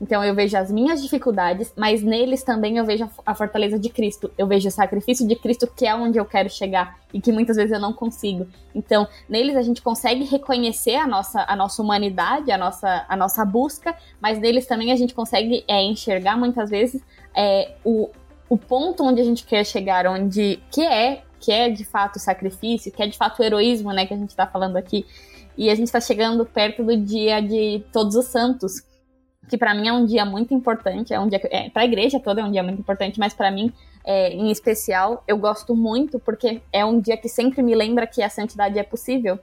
[0.00, 4.30] então eu vejo as minhas dificuldades, mas neles também eu vejo a fortaleza de Cristo.
[4.36, 7.56] Eu vejo o sacrifício de Cristo, que é onde eu quero chegar e que muitas
[7.56, 8.46] vezes eu não consigo.
[8.74, 13.42] Então, neles a gente consegue reconhecer a nossa, a nossa humanidade, a nossa, a nossa
[13.46, 17.00] busca, mas neles também a gente consegue é, enxergar muitas vezes
[17.36, 18.10] é, o,
[18.48, 22.20] o ponto onde a gente quer chegar, onde que é que é de fato o
[22.20, 25.04] sacrifício, que é de fato o heroísmo, né, que a gente está falando aqui.
[25.58, 28.82] E a gente está chegando perto do dia de Todos os Santos
[29.48, 32.18] que para mim é um dia muito importante, é um dia é, para a igreja
[32.18, 33.72] toda é um dia muito importante, mas para mim
[34.04, 38.22] é, em especial eu gosto muito porque é um dia que sempre me lembra que
[38.22, 39.38] a santidade é possível.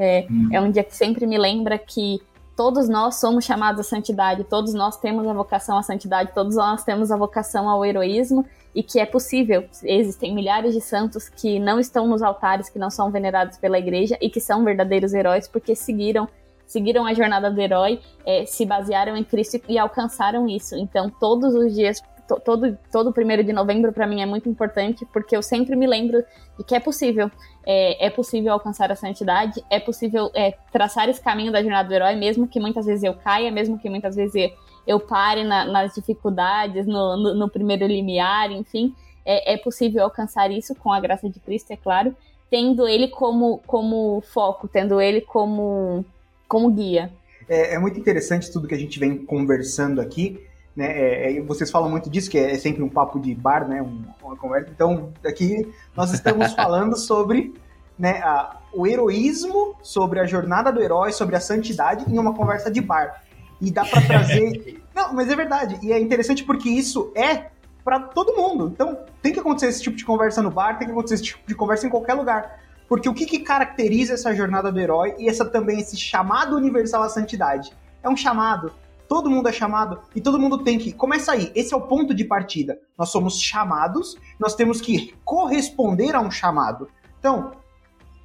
[0.00, 0.48] É, hum.
[0.52, 2.20] é um dia que sempre me lembra que
[2.58, 6.82] todos nós somos chamados à santidade, todos nós temos a vocação à santidade, todos nós
[6.82, 8.44] temos a vocação ao heroísmo
[8.74, 9.64] e que é possível.
[9.84, 14.18] Existem milhares de santos que não estão nos altares, que não são venerados pela igreja
[14.20, 16.26] e que são verdadeiros heróis porque seguiram
[16.66, 20.74] seguiram a jornada do herói, é, se basearam em Cristo e alcançaram isso.
[20.74, 22.02] Então, todos os dias,
[22.44, 26.22] todo, todo primeiro de novembro para mim é muito importante, porque eu sempre me lembro
[26.56, 27.30] de que é possível.
[27.64, 31.94] É, é possível alcançar a santidade, é possível é, traçar esse caminho da jornada do
[31.94, 34.50] herói, mesmo que muitas vezes eu caia, mesmo que muitas vezes eu,
[34.86, 38.94] eu pare na, nas dificuldades, no, no, no, primeiro limiar, enfim.
[39.24, 42.16] É, é possível alcançar isso com a graça de Cristo, é claro,
[42.50, 46.04] tendo ele como, como foco, tendo ele como
[46.48, 47.12] como guia.
[47.48, 50.40] É, é, muito interessante tudo que a gente vem conversando aqui.
[50.78, 50.86] Né?
[50.86, 53.82] É, é vocês falam muito disso, que é, é sempre um papo de bar, né?
[53.82, 54.70] Um, uma conversa.
[54.70, 57.52] Então, aqui nós estamos falando sobre
[57.98, 62.70] né, a, o heroísmo, sobre a jornada do herói, sobre a santidade em uma conversa
[62.70, 63.24] de bar.
[63.60, 64.80] E dá para trazer.
[64.94, 65.80] Não, mas é verdade.
[65.82, 67.46] E é interessante porque isso é
[67.82, 68.70] para todo mundo.
[68.72, 71.44] Então, tem que acontecer esse tipo de conversa no bar, tem que acontecer esse tipo
[71.44, 72.60] de conversa em qualquer lugar.
[72.88, 77.02] Porque o que, que caracteriza essa jornada do herói e essa também esse chamado universal
[77.02, 77.72] à santidade?
[78.00, 78.72] É um chamado.
[79.08, 80.92] Todo mundo é chamado e todo mundo tem que.
[80.92, 82.78] Começa aí, esse é o ponto de partida.
[82.96, 86.88] Nós somos chamados, nós temos que corresponder a um chamado.
[87.18, 87.52] Então,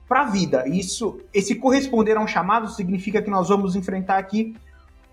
[0.07, 4.55] para a vida, isso, esse corresponder a um chamado significa que nós vamos enfrentar aqui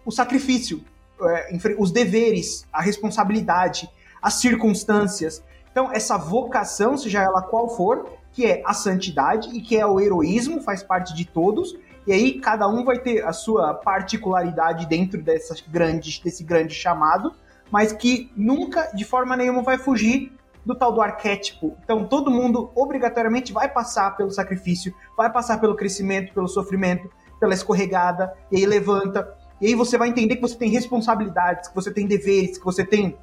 [0.04, 0.84] o sacrifício,
[1.22, 3.88] é, os deveres, a responsabilidade,
[4.20, 5.42] as circunstâncias.
[5.70, 10.00] Então, essa vocação, seja ela qual for, que é a santidade e que é o
[10.00, 11.76] heroísmo, faz parte de todos.
[12.10, 17.32] E aí cada um vai ter a sua particularidade dentro dessas grandes, desse grande chamado,
[17.70, 20.32] mas que nunca, de forma nenhuma, vai fugir
[20.66, 21.76] do tal do arquétipo.
[21.84, 27.54] Então todo mundo obrigatoriamente vai passar pelo sacrifício, vai passar pelo crescimento, pelo sofrimento, pela
[27.54, 29.32] escorregada, e aí levanta.
[29.60, 32.84] E aí você vai entender que você tem responsabilidades, que você tem deveres, que você
[32.84, 33.16] tem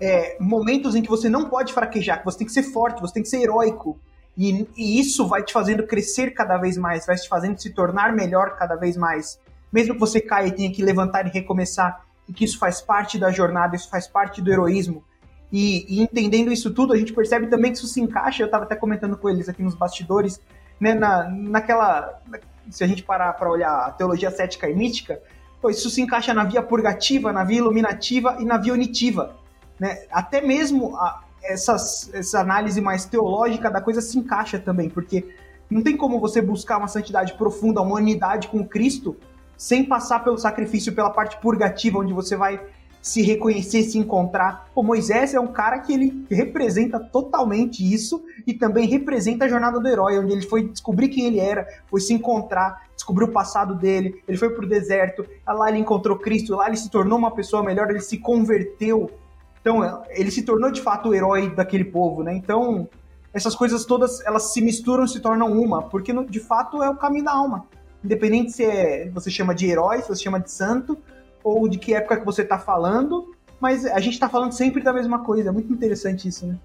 [0.00, 3.14] é, momentos em que você não pode fraquejar, que você tem que ser forte, você
[3.14, 4.00] tem que ser heróico.
[4.38, 8.12] E, e, isso vai te fazendo crescer cada vez mais, vai te fazendo se tornar
[8.12, 9.40] melhor cada vez mais.
[9.72, 13.18] Mesmo que você caia e tenha que levantar e recomeçar, e que isso faz parte
[13.18, 15.02] da jornada, isso faz parte do heroísmo.
[15.50, 18.64] E, e entendendo isso tudo, a gente percebe também que isso se encaixa, eu estava
[18.64, 20.40] até comentando com eles aqui nos bastidores,
[20.78, 22.22] né, na, naquela.
[22.70, 25.20] Se a gente parar para olhar a teologia cética e mítica,
[25.60, 29.34] pô, isso se encaixa na via purgativa, na via iluminativa e na via unitiva.
[29.80, 30.06] Né?
[30.12, 35.34] Até mesmo a, essas, essa análise mais teológica da coisa se encaixa também, porque
[35.70, 39.16] não tem como você buscar uma santidade profunda, uma unidade com Cristo,
[39.56, 42.60] sem passar pelo sacrifício, pela parte purgativa, onde você vai
[43.00, 44.68] se reconhecer, se encontrar.
[44.74, 49.80] O Moisés é um cara que ele representa totalmente isso e também representa a jornada
[49.80, 53.74] do herói, onde ele foi descobrir quem ele era, foi se encontrar, descobriu o passado
[53.74, 57.62] dele, ele foi pro deserto, lá ele encontrou Cristo, lá ele se tornou uma pessoa
[57.62, 59.10] melhor, ele se converteu.
[59.60, 62.34] Então, ele se tornou de fato o herói daquele povo, né?
[62.34, 62.88] Então,
[63.32, 66.96] essas coisas todas, elas se misturam e se tornam uma, porque de fato é o
[66.96, 67.66] caminho da alma.
[68.04, 70.96] Independente se é, você chama de herói, se você chama de santo,
[71.42, 74.92] ou de que época que você está falando, mas a gente está falando sempre da
[74.92, 75.48] mesma coisa.
[75.48, 76.56] É muito interessante isso, né?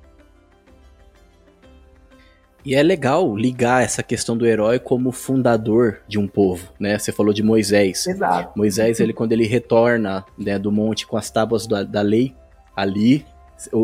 [2.65, 6.97] E é legal ligar essa questão do herói como fundador de um povo, né?
[6.97, 8.07] Você falou de Moisés.
[8.07, 8.57] Exato.
[8.57, 12.33] Moisés, ele quando ele retorna né, do monte com as tábuas da, da lei,
[12.75, 13.25] ali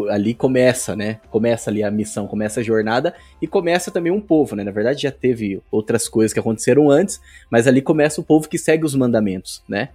[0.09, 1.21] ali começa, né?
[1.29, 4.63] Começa ali a missão, começa a jornada e começa também um povo, né?
[4.63, 8.57] Na verdade já teve outras coisas que aconteceram antes, mas ali começa o povo que
[8.57, 9.89] segue os mandamentos, né?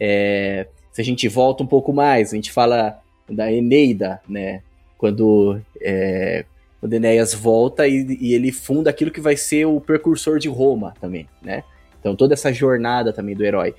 [0.00, 4.62] É, se a gente volta um pouco mais, a gente fala da Eneida, né?
[4.96, 6.46] Quando, é,
[6.80, 10.94] quando Enéas volta e, e, ele funda aquilo que vai ser o precursor de Roma
[10.98, 11.62] também, né?
[12.00, 13.74] Então toda essa jornada também do herói.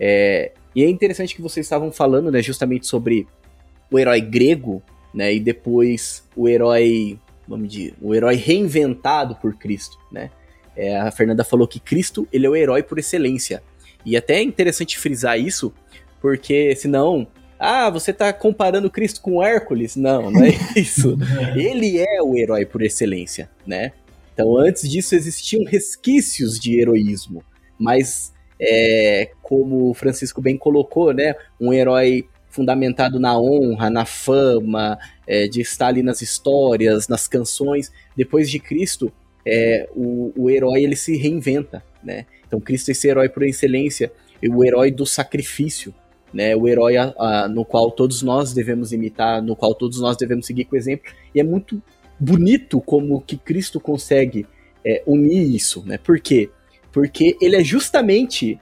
[0.00, 3.26] É, e é interessante que vocês estavam falando, né, justamente sobre
[3.92, 4.82] o herói grego,
[5.14, 10.30] né, e depois o herói, vamos dizer, o herói reinventado por Cristo, né?
[10.74, 13.62] É, a Fernanda falou que Cristo ele é o herói por excelência.
[14.06, 15.70] E até é interessante frisar isso,
[16.18, 17.26] porque senão,
[17.58, 19.96] ah, você tá comparando Cristo com Hércules?
[19.96, 21.18] Não, não é isso.
[21.54, 23.92] Ele é o herói por excelência, né?
[24.32, 27.44] Então, antes disso existiam resquícios de heroísmo,
[27.78, 34.98] mas é, como o Francisco bem colocou, né, um herói fundamentado na honra, na fama,
[35.26, 37.90] é, de estar ali nas histórias, nas canções.
[38.16, 39.10] Depois de Cristo,
[39.44, 42.26] é, o, o herói ele se reinventa, né?
[42.46, 44.12] Então Cristo é esse herói por excelência,
[44.48, 45.94] o herói do sacrifício,
[46.32, 46.54] né?
[46.54, 50.46] O herói a, a, no qual todos nós devemos imitar, no qual todos nós devemos
[50.46, 51.10] seguir com exemplo.
[51.34, 51.82] E é muito
[52.18, 54.46] bonito como que Cristo consegue
[54.84, 55.98] é, unir isso, né?
[55.98, 56.50] Por quê?
[56.92, 58.60] Porque ele é justamente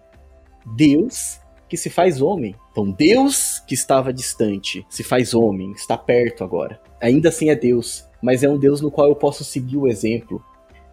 [0.76, 2.54] Deus que se faz homem.
[2.70, 6.80] Então Deus que estava distante se faz homem, está perto agora.
[7.00, 10.42] Ainda assim é Deus, mas é um Deus no qual eu posso seguir o exemplo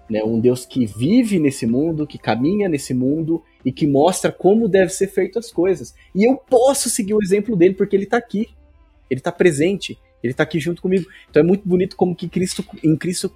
[0.10, 0.24] né?
[0.24, 4.92] Um Deus que vive nesse mundo, que caminha nesse mundo e que mostra como deve
[4.92, 5.94] ser feito as coisas.
[6.16, 8.50] E eu posso seguir o exemplo dele porque ele está aqui.
[9.10, 11.06] Ele está presente, ele está aqui junto comigo.
[11.30, 13.34] Então é muito bonito como que Cristo, em Cristo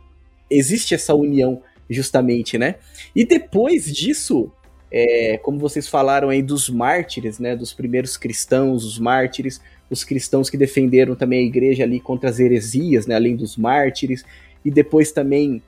[0.49, 2.75] existe essa união justamente, né?
[3.15, 4.51] E depois disso,
[4.91, 10.49] é, como vocês falaram aí dos mártires, né, dos primeiros cristãos, os mártires, os cristãos
[10.49, 14.25] que defenderam também a igreja ali contra as heresias, né, além dos mártires,
[14.65, 15.61] e depois também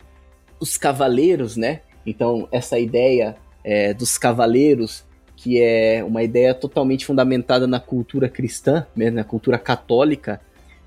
[0.59, 1.81] os cavaleiros, né?
[2.05, 5.03] Então, essa ideia é, dos cavaleiros,
[5.35, 10.39] que é uma ideia totalmente fundamentada na cultura cristã, né, na cultura católica,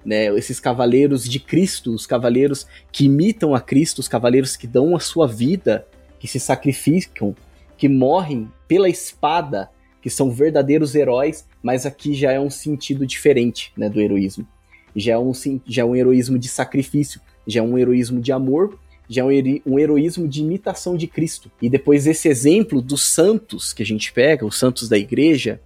[0.04, 0.26] né?
[0.36, 5.00] Esses cavaleiros de Cristo, os cavaleiros que imitam a Cristo, os cavaleiros que dão a
[5.00, 5.86] sua vida,
[6.20, 7.34] que se sacrificam,
[7.76, 13.72] que morrem pela espada, que são verdadeiros heróis, mas aqui já é um sentido diferente
[13.76, 14.46] né, do heroísmo.
[14.94, 15.32] Já é, um,
[15.66, 19.24] já é um heroísmo de sacrifício, já é um heroísmo de amor, já é
[19.66, 21.50] um heroísmo de imitação de Cristo.
[21.60, 25.60] E depois esse exemplo dos santos que a gente pega, os santos da igreja,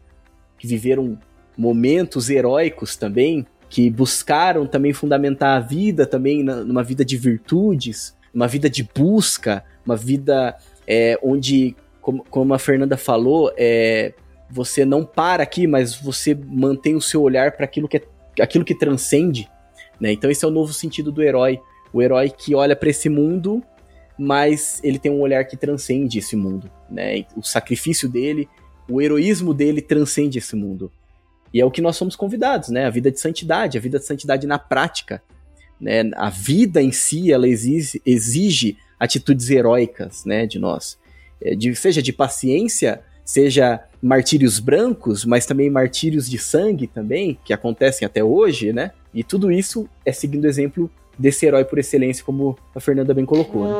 [0.58, 1.18] que viveram
[1.56, 8.48] momentos heróicos também, que buscaram também fundamentar a vida também numa vida de virtudes, uma
[8.48, 14.14] vida de busca, uma vida é, onde, como, como, a Fernanda falou, é,
[14.48, 18.02] você não para aqui, mas você mantém o seu olhar para aquilo que é,
[18.40, 19.48] aquilo que transcende.
[20.00, 20.12] Né?
[20.12, 21.60] Então esse é o novo sentido do herói
[21.92, 23.62] o herói que olha para esse mundo,
[24.18, 27.24] mas ele tem um olhar que transcende esse mundo, né?
[27.36, 28.48] O sacrifício dele,
[28.88, 30.90] o heroísmo dele transcende esse mundo.
[31.52, 32.86] E é o que nós somos convidados, né?
[32.86, 35.22] A vida de santidade, a vida de santidade na prática,
[35.80, 36.10] né?
[36.14, 40.98] A vida em si, ela exige, exige atitudes heróicas, né, de nós.
[41.42, 47.52] É, de, seja de paciência, seja martírios brancos, mas também martírios de sangue também, que
[47.52, 48.92] acontecem até hoje, né?
[49.12, 53.26] E tudo isso é seguindo o exemplo desse herói por excelência, como a Fernanda bem
[53.26, 53.64] colocou.
[53.64, 53.74] Né?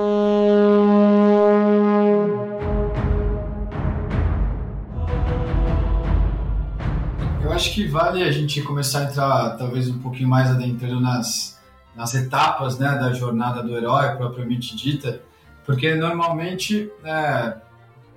[7.43, 11.59] Eu acho que vale a gente começar a entrar talvez um pouquinho mais adentrando nas,
[11.97, 15.23] nas etapas né, da jornada do herói propriamente dita,
[15.65, 17.57] porque normalmente, é,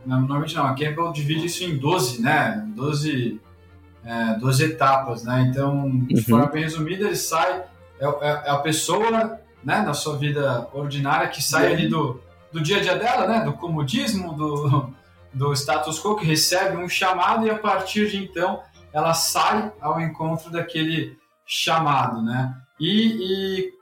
[0.06, 3.40] normalmente não, a Campbell divide isso em 12, né, 12,
[4.04, 6.24] é, 12 etapas, né, então de uhum.
[6.24, 7.64] forma bem resumida ele sai
[8.00, 12.20] é, é, é a pessoa, né, na sua vida ordinária que sai ali do,
[12.52, 14.94] do dia a dia dela, né, do comodismo, do,
[15.34, 18.62] do status quo, que recebe um chamado e a partir de então
[18.94, 22.56] ela sai ao encontro daquele chamado, né?
[22.80, 23.73] E, e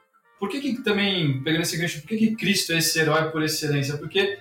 [0.42, 3.44] por que, que também, pegando esse gancho, por que, que Cristo é esse herói por
[3.44, 3.96] excelência?
[3.96, 4.40] Porque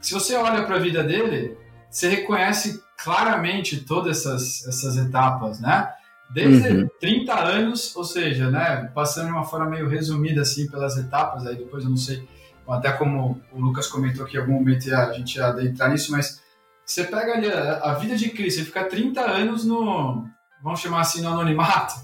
[0.00, 1.58] se você olha para a vida dele,
[1.90, 5.92] você reconhece claramente todas essas, essas etapas, né?
[6.30, 6.88] Desde uhum.
[7.00, 11.56] 30 anos, ou seja, né, passando de uma forma meio resumida assim pelas etapas, aí
[11.56, 12.28] depois eu não sei,
[12.68, 16.40] até como o Lucas comentou que em algum momento a gente ia adentrar nisso, mas
[16.86, 20.28] você pega ali a, a vida de Cristo, ele fica 30 anos no,
[20.62, 21.94] vamos chamar assim, no anonimato,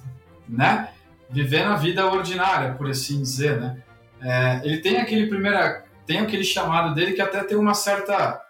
[0.48, 0.88] né?
[1.30, 3.82] Vivendo a vida ordinária, por assim dizer, né?
[4.20, 8.40] É, ele tem aquele primeira, tem aquele chamado dele que até tem uma certa,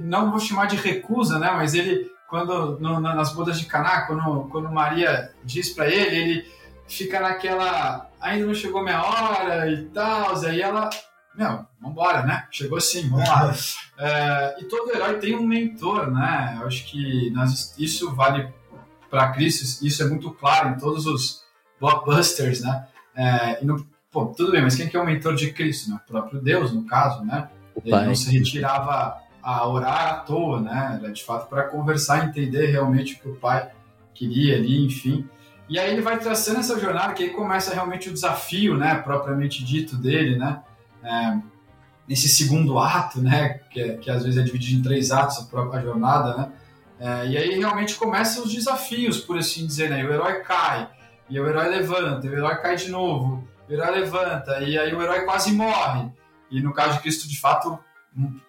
[0.00, 1.50] não vou chamar de recusa, né?
[1.52, 6.52] Mas ele quando no, nas bodas de Caná, quando, quando Maria diz para ele, ele
[6.86, 10.90] fica naquela, ainda não chegou minha hora e tal, aí ela,
[11.34, 12.46] meu, vambora, né?
[12.50, 13.54] Chegou sim, vamos lá.
[13.98, 16.58] é, e todo herói tem um mentor, né?
[16.60, 18.52] Eu acho que nós, isso vale
[19.08, 21.42] para Cristo, isso é muito claro em todos os
[21.80, 22.86] blockbusters, né?
[23.14, 25.90] É, no, pô, tudo bem, mas quem que é o mentor de Cristo?
[25.90, 26.00] Né?
[26.04, 27.48] O próprio Deus, no caso, né?
[27.84, 31.00] Ele não se retirava a orar à toa, né?
[31.00, 33.70] Era de fato para conversar, entender realmente o que o pai
[34.12, 35.28] queria ali, enfim.
[35.68, 39.62] E aí ele vai traçando essa jornada que aí começa realmente o desafio, né, propriamente
[39.62, 40.62] dito dele, né?
[41.04, 41.38] É,
[42.08, 45.44] nesse segundo ato, né, que, é, que às vezes é dividido em três atos a
[45.44, 46.52] própria jornada, né?
[46.98, 50.04] É, e aí realmente começam os desafios, por assim dizer, né?
[50.04, 50.88] O herói cai,
[51.28, 54.94] e o herói levanta, e o herói cai de novo, o herói levanta, e aí
[54.94, 56.10] o herói quase morre.
[56.50, 57.78] E no caso de Cristo, de fato,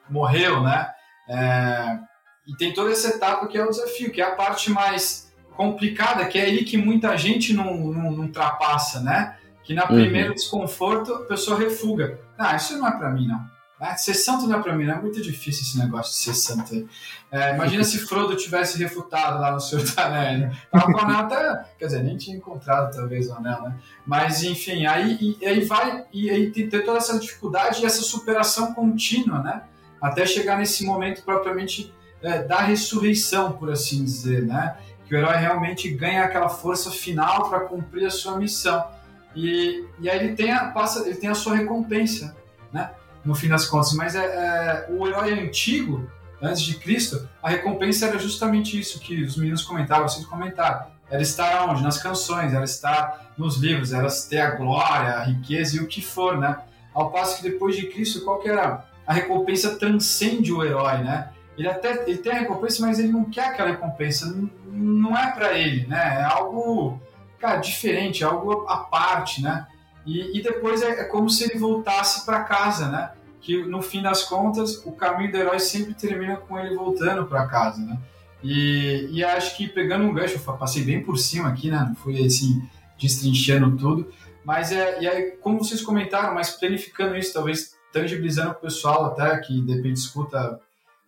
[0.10, 0.90] morreu, né?
[1.28, 2.00] É,
[2.48, 6.26] e tem toda essa etapa que é o desafio, que é a parte mais complicada,
[6.26, 9.36] que é aí que muita gente não, não, não ultrapassa, né?
[9.64, 9.90] Que na uhum.
[9.90, 12.20] primeiro desconforto a pessoa refuga.
[12.38, 13.59] Ah, isso não é para mim, não.
[13.80, 16.34] Ah, ser santo não é pra mim, não é muito difícil esse negócio de ser
[16.34, 16.90] santo.
[17.32, 20.54] É, imagina se Frodo tivesse refutado lá no Senhor dos Anéis.
[20.74, 23.76] O anel até, quer dizer, nem tinha encontrado talvez o anel, né?
[24.06, 28.02] Mas enfim, aí, e, aí vai, e aí tem, tem toda essa dificuldade e essa
[28.02, 29.64] superação contínua, né?
[30.02, 34.76] Até chegar nesse momento propriamente é, da ressurreição, por assim dizer, né?
[35.08, 38.86] Que o herói realmente ganha aquela força final para cumprir a sua missão.
[39.34, 42.36] E, e aí ele tem, a, passa, ele tem a sua recompensa,
[42.74, 42.92] né?
[43.24, 43.94] No fim das contas.
[43.94, 46.10] Mas é, é, o herói antigo,
[46.42, 50.88] antes de Cristo, a recompensa era justamente isso que os meninos comentavam, vocês comentaram.
[51.10, 51.82] Era estar onde?
[51.82, 56.02] Nas canções, era estar nos livros, era ter a glória, a riqueza e o que
[56.02, 56.58] for, né?
[56.94, 58.86] Ao passo que depois de Cristo, qual que era?
[59.08, 61.30] A recompensa transcende o herói, né?
[61.58, 65.32] Ele até ele tem a recompensa, mas ele não quer aquela recompensa, não, não é
[65.32, 66.20] para ele, né?
[66.20, 67.02] É algo,
[67.40, 69.68] cara, diferente, algo à parte, né?
[70.10, 73.12] E, e depois é, é, como se ele voltasse para casa, né?
[73.40, 77.46] Que no fim das contas o caminho do herói sempre termina com ele voltando para
[77.46, 77.96] casa, né?
[78.44, 81.86] E, e acho que pegando um gancho, eu passei bem por cima aqui, né?
[81.88, 82.68] Não fui assim
[83.00, 84.12] destrinchando tudo,
[84.44, 89.38] mas é e aí como vocês comentaram, mas planificando isso, talvez tangibilizando o pessoal até
[89.38, 90.60] que de repente escuta,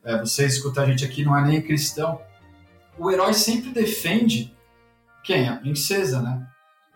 [0.04, 2.22] é, vocês escutam a gente aqui, não é nem cristão.
[3.00, 4.56] O herói sempre defende
[5.24, 5.50] quem?
[5.50, 6.48] A princesa, né?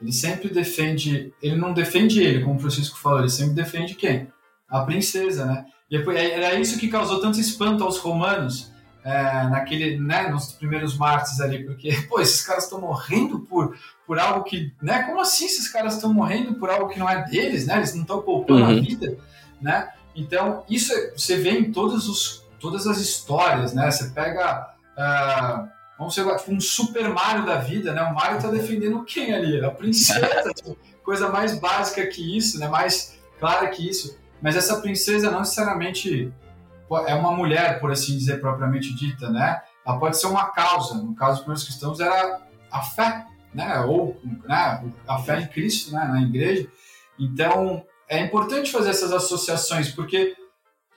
[0.06, 4.28] Ele sempre defende, ele não defende ele, como o Francisco falou, ele sempre defende quem?
[4.70, 5.66] A princesa, né?
[5.90, 8.72] E era isso que causou tanto espanto aos romanos,
[9.04, 13.76] é, naquele, né, nos primeiros mártires ali, porque, pô, esses caras estão morrendo por,
[14.06, 17.24] por algo que, né, como assim esses caras estão morrendo por algo que não é
[17.24, 18.78] deles, né, eles não estão poupando uhum.
[18.78, 19.18] a vida,
[19.60, 24.70] né, então isso é, você vê em todos os, todas as histórias, né, você pega,
[24.98, 28.02] uh, Vamos ser tipo um Super Mario da vida, né?
[28.04, 29.64] O Mario tá defendendo quem ali?
[29.64, 30.54] A princesa.
[30.54, 32.68] tipo, coisa mais básica que isso, né?
[32.68, 34.18] Mais clara que isso.
[34.42, 36.34] Mas essa princesa não necessariamente
[37.08, 39.62] é uma mulher, por assim dizer, propriamente dita, né?
[39.86, 40.96] Ela pode ser uma causa.
[40.96, 42.42] No caso dos primeiros cristãos era
[42.72, 43.80] a fé, né?
[43.82, 44.84] Ou né?
[45.08, 46.04] a fé em Cristo, né?
[46.04, 46.68] Na igreja.
[47.18, 50.36] Então é importante fazer essas associações, porque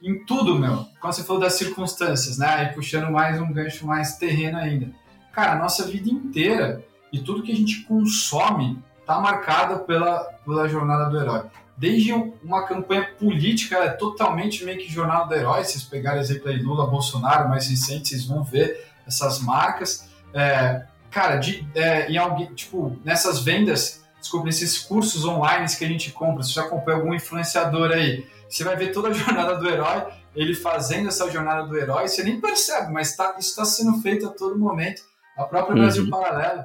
[0.02, 0.86] em tudo, meu.
[1.00, 2.64] Quando você falou das circunstâncias, né?
[2.64, 4.90] E puxando mais um gancho mais terreno ainda.
[5.32, 10.68] Cara, a nossa vida inteira e tudo que a gente consome tá marcada pela, pela
[10.68, 11.44] jornada do herói.
[11.76, 15.64] Desde uma campanha política, ela é totalmente meio que jornada do herói.
[15.64, 20.08] Se vocês pegarem exemplo aí Lula, Bolsonaro, mais recente, vocês vão ver essas marcas.
[20.34, 25.88] É, cara, de, é, em alguém, tipo, nessas vendas, desculpa, nesses cursos online que a
[25.88, 29.68] gente compra, se você acompanha algum influenciador aí, você vai ver toda a jornada do
[29.68, 34.00] herói, ele fazendo essa jornada do herói, você nem percebe, mas tá, isso está sendo
[34.00, 35.02] feito a todo momento.
[35.36, 35.82] A própria uhum.
[35.82, 36.64] Brasil Paralelo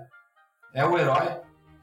[0.73, 1.37] é o herói,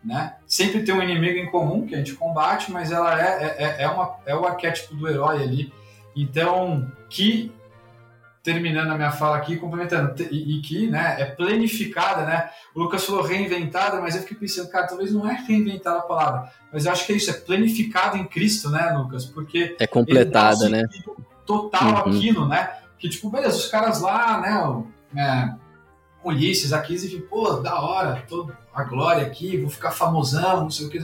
[0.05, 0.37] né?
[0.47, 3.89] Sempre tem um inimigo em comum que a gente combate, mas ela é, é, é,
[3.89, 5.73] uma, é o arquétipo do herói ali.
[6.17, 7.53] Então, que
[8.43, 12.51] terminando a minha fala aqui, complementando, e, e, que né, é planificada, né?
[12.75, 16.51] O Lucas falou reinventada, mas eu fiquei pensando, cara, talvez não é reinventar a palavra,
[16.73, 19.27] mas eu acho que é isso, é planificado em Cristo, né, Lucas?
[19.27, 20.89] Porque é completada, né?
[21.45, 22.17] Total uhum.
[22.17, 22.77] aquilo, né?
[22.99, 25.23] Que tipo, beleza, os caras lá, né?
[25.23, 25.55] É,
[26.25, 30.87] Ulisses, Aquiles, e pô, da hora, tô a glória aqui, vou ficar famosão, não sei
[30.87, 31.01] o que.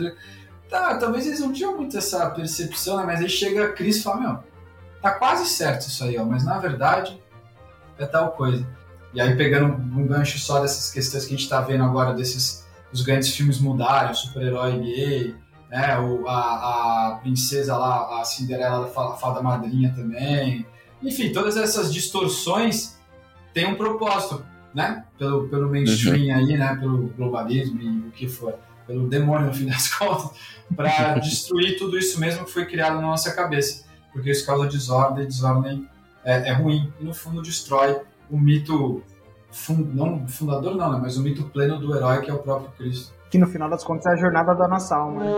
[0.71, 3.05] Tá, talvez eles não tinham muito essa percepção, né?
[3.05, 4.39] Mas aí chega Cristo e fala, meu,
[5.03, 7.21] tá quase certo isso aí, ó, mas na verdade
[7.99, 8.67] é tal coisa.
[9.15, 12.67] E aí pegando um gancho só dessas questões que a gente tá vendo agora, desses
[12.93, 15.35] os grandes filmes mudarem, o super-herói gay,
[15.71, 20.65] né, o, a, a princesa lá, a Cinderela da Fada Madrinha também.
[21.03, 22.97] Enfim, todas essas distorções
[23.53, 24.45] têm um propósito
[24.77, 25.05] né?
[25.19, 26.35] Pelo, pelo mainstream uhum.
[26.35, 26.77] aí, né?
[26.77, 28.59] Pelo globalismo e o que for.
[28.87, 30.39] Pelo demônio, no fim das contas,
[30.77, 33.87] para destruir tudo isso mesmo que foi criado na nossa cabeça.
[34.13, 35.89] Porque isso causa desordem, e desordem
[36.27, 36.93] é, é ruim.
[37.01, 39.03] E no fundo destrói o mito,
[39.51, 40.99] fund, não fundador não, né?
[41.01, 43.15] Mas o mito pleno do herói que é o próprio Cristo.
[43.31, 45.31] Que no final das contas é a jornada da nossa alma, né?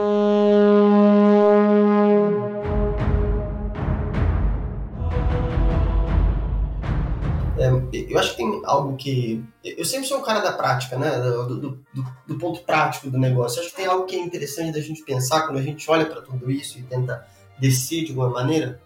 [7.60, 9.44] É, eu acho que tem algo que.
[9.64, 11.18] Eu sempre sou um cara da prática, né?
[11.18, 11.84] Do, do,
[12.26, 13.58] do, ponto prático do negócio.
[13.58, 16.06] Eu acho que tem algo que é interessante da gente pensar quando a gente olha
[16.06, 17.26] para tudo isso e tenta
[17.58, 18.80] descer de alguma maneira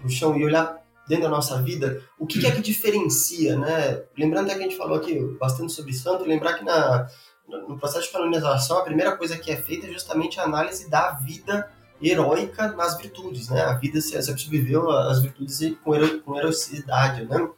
[0.00, 4.02] pro chão e olhar dentro da nossa vida, o que, que é que diferencia, né?
[4.16, 7.08] Lembrando até que a gente falou aqui bastante sobre santo, lembrar que na,
[7.46, 11.12] no processo de canonização, a primeira coisa que é feita é justamente a análise da
[11.12, 11.70] vida
[12.02, 13.62] heróica nas virtudes, né?
[13.62, 17.48] A vida se, se viveu as virtudes com, hero, com heroicidade, né?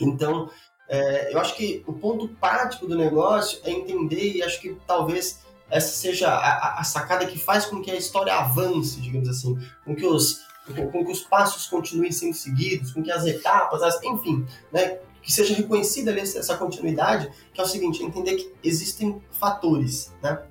[0.00, 0.50] Então,
[0.88, 5.40] é, eu acho que o ponto prático do negócio é entender, e acho que talvez
[5.70, 9.96] essa seja a, a, sacada que faz com que a história avance, digamos assim, com
[9.96, 14.46] que os, com que os passos continuem sendo seguidos, com que as etapas, as, enfim,
[14.72, 20.12] né, que seja reconhecida ali essa continuidade, que é o seguinte, entender que existem fatores,
[20.22, 20.42] né?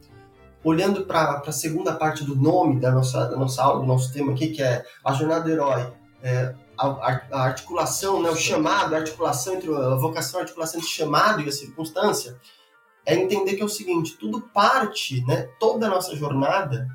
[0.63, 4.31] Olhando para a segunda parte do nome da nossa, da nossa aula, do nosso tema
[4.31, 5.91] aqui, que é a jornada do herói,
[6.21, 10.89] é, a, a, articulação, né, o chamado, a articulação entre a vocação, a articulação entre
[10.89, 12.37] o chamado e a circunstância,
[13.05, 16.87] é entender que é o seguinte, tudo parte, né, toda a nossa jornada,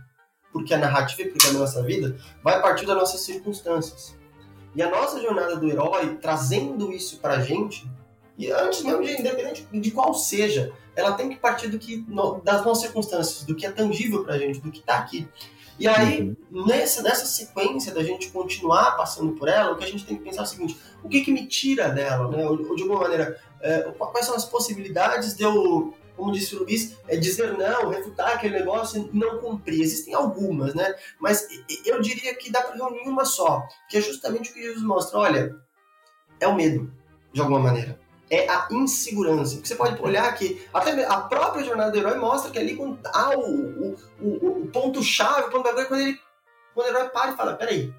[0.57, 4.17] porque a narrativa e porque a nossa vida, vai partir das nossas circunstâncias.
[4.75, 7.87] E a nossa jornada do herói, trazendo isso pra gente,
[8.39, 12.07] e antes mesmo de independente de qual seja, ela tem que partir do que
[12.43, 15.29] das nossas circunstâncias, do que é tangível pra gente, do que tá aqui.
[15.79, 16.67] E aí, uhum.
[16.67, 20.25] nessa, nessa sequência da gente continuar passando por ela, o que a gente tem que
[20.25, 22.31] pensar é o seguinte: o que, que me tira dela?
[22.31, 22.47] Né?
[22.47, 26.97] Ou, de alguma maneira, é, quais são as possibilidades de eu, como disse o Luiz,
[27.07, 29.83] é, dizer não, refutar aquele negócio e não cumprir?
[29.83, 30.95] Existem algumas, né?
[31.21, 31.47] Mas
[31.85, 35.19] eu diria que dá para reunir uma só, que é justamente o que Jesus mostra:
[35.19, 35.57] olha,
[36.41, 36.93] é o medo,
[37.33, 37.99] de alguma maneira
[38.31, 39.55] é a insegurança.
[39.55, 42.99] Porque você pode olhar que até a própria jornada do herói mostra que ali quando
[43.07, 46.19] há o, o, o, o ponto-chave, o ponto bagulho, quando,
[46.75, 47.95] quando o herói para e fala, peraí,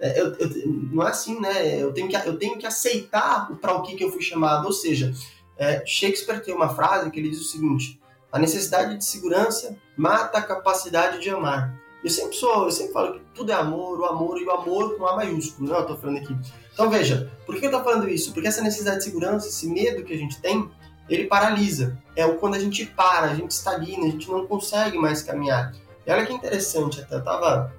[0.00, 0.50] é, eu, eu,
[0.90, 1.80] não é assim, né?
[1.80, 4.66] Eu tenho que, eu tenho que aceitar para o que, que eu fui chamado.
[4.66, 5.12] Ou seja,
[5.56, 8.00] é, Shakespeare tem uma frase que ele diz o seguinte,
[8.30, 11.78] a necessidade de segurança mata a capacidade de amar.
[12.02, 14.96] Eu sempre sou, eu sempre falo que tudo é amor, o amor e o amor
[14.96, 15.82] com A maiúsculo, não, né?
[15.82, 16.36] eu tô falando aqui.
[16.72, 18.32] Então veja, por que eu tô falando isso?
[18.32, 20.68] Porque essa necessidade de segurança, esse medo que a gente tem,
[21.08, 21.98] ele paralisa.
[22.16, 25.74] É quando a gente para, a gente estagna, a gente não consegue mais caminhar.
[26.06, 27.72] E olha que interessante, até eu tava.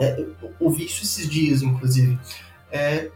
[0.00, 2.18] É, eu ouvi isso esses dias, inclusive.
[2.70, 3.10] É,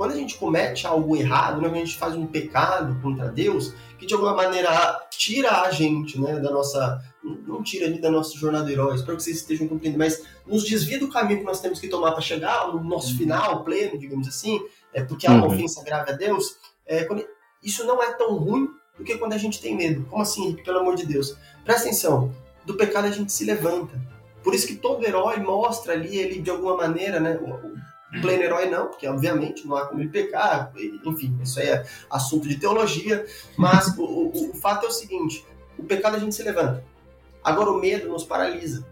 [0.00, 3.74] quando a gente comete algo errado, né, quando a gente faz um pecado contra Deus,
[3.98, 8.34] que de alguma maneira tira a gente né, da nossa não tira ali da nossa
[8.34, 11.78] jornada herói, espero que vocês estejam compreendendo, mas nos desvia do caminho que nós temos
[11.78, 13.18] que tomar para chegar no nosso uhum.
[13.18, 14.58] final pleno, digamos assim,
[14.94, 15.52] é porque há uma uhum.
[15.52, 17.22] ofensa grave a Deus, é, quando,
[17.62, 20.06] isso não é tão ruim do que quando a gente tem medo.
[20.08, 21.36] Como assim, pelo amor de Deus?
[21.62, 22.34] Presta atenção,
[22.64, 24.00] do pecado a gente se levanta.
[24.42, 27.38] Por isso que todo herói mostra ali, ele de alguma maneira, né,
[28.20, 30.72] pleno herói não, porque obviamente não há como ele pecar,
[31.04, 33.24] enfim, isso aí é assunto de teologia,
[33.56, 35.46] mas o, o, o fato é o seguinte,
[35.78, 36.84] o pecado a gente se levanta.
[37.42, 38.86] Agora, o medo nos paralisa.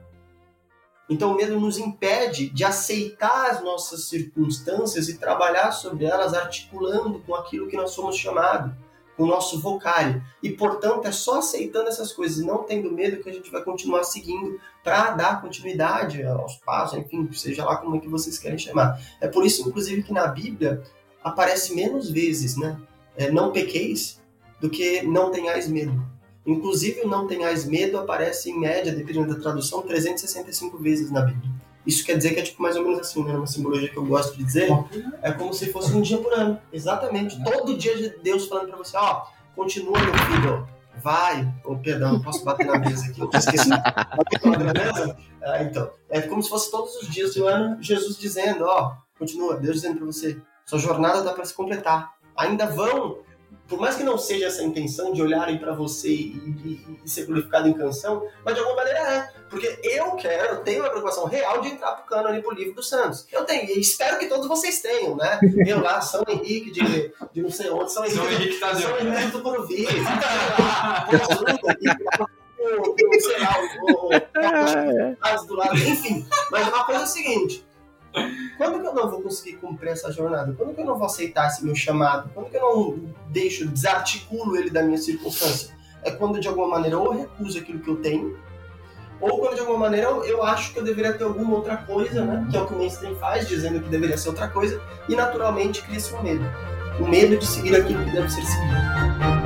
[1.08, 7.20] Então, o medo nos impede de aceitar as nossas circunstâncias e trabalhar sobre elas articulando
[7.20, 8.72] com aquilo que nós somos chamados,
[9.18, 10.22] o nosso vocário.
[10.42, 14.04] E, portanto, é só aceitando essas coisas não tendo medo que a gente vai continuar
[14.04, 18.98] seguindo para dar continuidade aos passos, enfim, seja lá como é que vocês querem chamar.
[19.20, 20.82] É por isso, inclusive, que na Bíblia
[21.22, 22.80] aparece menos vezes, né?
[23.16, 24.20] É, não pequeis
[24.60, 26.00] do que não tenhais medo.
[26.46, 31.57] Inclusive, o não tenhais medo aparece em média, dependendo da tradução, 365 vezes na Bíblia.
[31.88, 33.32] Isso quer dizer que é tipo mais ou menos assim, né?
[33.32, 34.68] Uma simbologia que eu gosto de dizer.
[35.22, 36.60] É como se fosse um dia por ano.
[36.70, 37.42] Exatamente.
[37.42, 39.22] Todo dia de Deus falando pra você, ó,
[39.56, 40.68] continua meu filho,
[41.02, 41.50] vai.
[41.64, 43.70] Oh, perdão, não posso bater na mesa aqui, eu esqueci.
[45.42, 49.56] ah, então, é como se fosse todos os dias do ano Jesus dizendo, ó, continua,
[49.56, 52.12] Deus dizendo pra você, sua jornada dá para se completar.
[52.36, 53.20] Ainda vão
[53.68, 56.32] por mais que não seja essa intenção de olharem para você e,
[56.64, 59.30] e, e, ser glorificado em canção, mas de alguma maneira é.
[59.50, 62.88] Porque eu quero, eu tenho uma preocupação real de entrar pro cânone pro livro dos
[62.88, 63.26] Santos.
[63.30, 65.38] Eu tenho, e espero que todos vocês tenham, né?
[65.66, 68.98] Eu lá, São Henrique de, de não sei onde, São Henrique, São Henrique, tá São
[68.98, 69.86] Henrique do Puruvi,
[73.20, 73.54] sei lá,
[74.68, 76.26] sei lá, do lado, enfim.
[76.50, 77.66] Mas uma coisa é o seguinte,
[78.56, 80.52] quando que eu não vou conseguir cumprir essa jornada?
[80.56, 82.30] Quando que eu não vou aceitar esse meu chamado?
[82.34, 85.76] Quando que eu não deixo, desarticulo ele da minha circunstância?
[86.02, 88.38] É quando de alguma maneira eu recuso aquilo que eu tenho,
[89.20, 92.46] ou quando de alguma maneira eu, acho que eu deveria ter alguma outra coisa, né?
[92.50, 95.82] Que é o que o mainstream faz, dizendo que deveria ser outra coisa, e naturalmente
[95.82, 96.44] cria-se um medo.
[97.00, 99.37] O medo de seguir aquilo que deve ser seguido.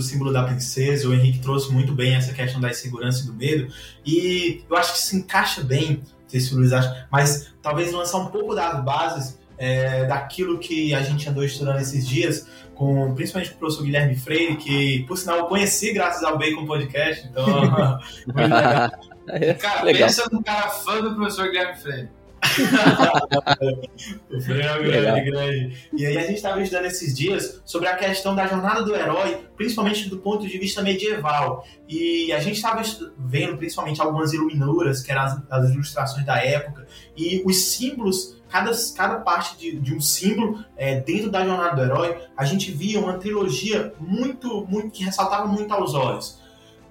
[0.00, 3.34] Do símbolo da princesa, o Henrique trouxe muito bem essa questão da insegurança e do
[3.34, 3.72] medo,
[4.04, 7.92] e eu acho que se encaixa bem, não sei se o Luiz acha, mas talvez
[7.92, 13.14] lançar um pouco das bases é, daquilo que a gente andou estudando esses dias, com
[13.14, 17.28] principalmente com o professor Guilherme Freire, que, por sinal, eu conheci graças ao Bacon Podcast,
[17.28, 17.44] então.
[19.60, 20.08] cara, legal.
[20.08, 22.19] pensa num cara fã do professor Guilherme Freire
[24.30, 25.88] o frango grande, grande.
[25.92, 29.38] E aí a gente estava estudando esses dias sobre a questão da jornada do herói,
[29.56, 31.66] principalmente do ponto de vista medieval.
[31.88, 32.82] E a gente estava
[33.18, 36.86] vendo principalmente algumas iluminuras, que eram as, as, ilustrações da época,
[37.16, 41.82] e os símbolos, cada, cada parte de, de um símbolo é, dentro da jornada do
[41.82, 46.40] herói, a gente via uma trilogia muito, muito que ressaltava muito aos olhos.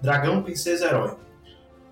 [0.01, 1.17] Dragão, Princesa, Herói.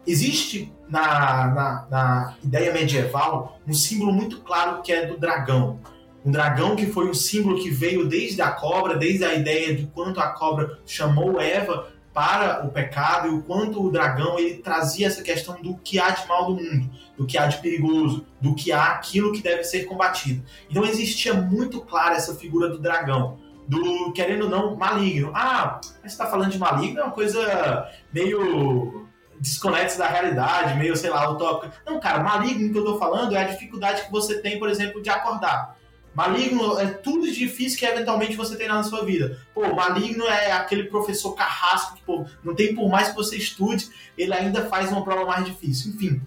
[0.08, 5.82] Existe na, na, na, ideia medieval um símbolo muito claro que é do dragão.
[6.26, 9.86] Um dragão que foi um símbolo que veio desde a cobra, desde a ideia de
[9.88, 15.08] quanto a cobra chamou Eva para o pecado e o quanto o dragão ele trazia
[15.08, 18.56] essa questão do que há de mal do mundo, do que há de perigoso, do
[18.56, 20.44] que há aquilo que deve ser combatido.
[20.70, 23.38] Então existia muito clara essa figura do dragão
[23.68, 25.32] do querendo ou não maligno.
[25.36, 29.07] Ah, você está falando de maligno é uma coisa meio
[29.40, 31.74] desconexo da realidade, meio, sei lá, utópica.
[31.86, 35.02] Não, cara, maligno que eu tô falando é a dificuldade que você tem, por exemplo,
[35.02, 35.78] de acordar.
[36.18, 39.40] Maligno é tudo difícil que eventualmente você tem na sua vida.
[39.54, 43.88] Pô, maligno é aquele professor carrasco que, pô, não tem por mais que você estude,
[44.18, 45.92] ele ainda faz uma prova mais difícil.
[45.92, 46.20] Enfim,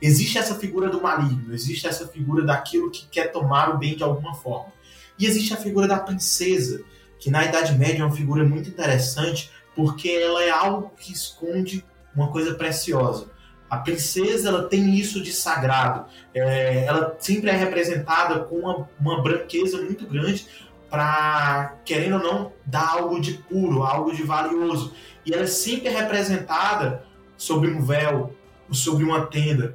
[0.00, 4.02] existe essa figura do maligno, existe essa figura daquilo que quer tomar o bem de
[4.02, 4.72] alguma forma.
[5.18, 6.82] E existe a figura da princesa,
[7.18, 11.84] que na Idade Média é uma figura muito interessante, porque ela é algo que esconde
[12.14, 13.32] uma coisa preciosa.
[13.68, 16.06] A princesa ela tem isso de sagrado.
[16.32, 20.46] É, ela sempre é representada com uma, uma branqueza muito grande
[20.88, 24.94] para, querendo ou não, dar algo de puro, algo de valioso.
[25.26, 27.04] E ela é sempre representada
[27.36, 28.34] sobre um véu,
[28.70, 29.74] sobre uma tenda,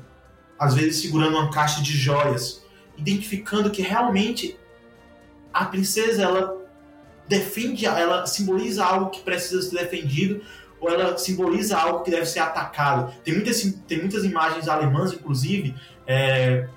[0.57, 2.63] às vezes segurando uma caixa de joias,
[2.97, 4.57] identificando que realmente
[5.53, 6.57] a princesa ela
[7.27, 10.41] defende, ela simboliza algo que precisa ser defendido,
[10.79, 13.13] ou ela simboliza algo que deve ser atacado.
[13.23, 15.75] Tem muitas, tem muitas imagens alemãs, inclusive,
[16.07, 16.67] é,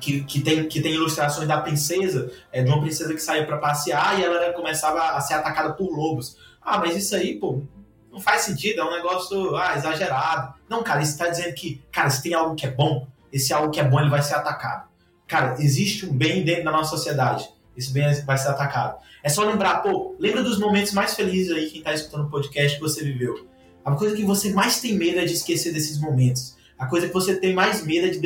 [0.00, 3.58] que, que, tem, que tem ilustrações da princesa, é, de uma princesa que saía para
[3.58, 6.36] passear e ela começava a ser atacada por lobos.
[6.60, 7.62] Ah, mas isso aí, pô,
[8.10, 10.54] não faz sentido, é um negócio ah, exagerado.
[10.68, 13.70] Não, cara, isso está dizendo que, cara, se tem algo que é bom, esse algo
[13.70, 14.88] que é bom ele vai ser atacado.
[15.26, 17.48] Cara, existe um bem dentro da nossa sociedade.
[17.76, 18.98] Esse bem vai ser atacado.
[19.22, 22.76] É só lembrar, pô, lembra dos momentos mais felizes aí, quem tá escutando o podcast
[22.76, 23.46] que você viveu.
[23.84, 26.56] A coisa que você mais tem medo é de esquecer desses momentos.
[26.78, 28.18] A coisa que você tem mais medo é de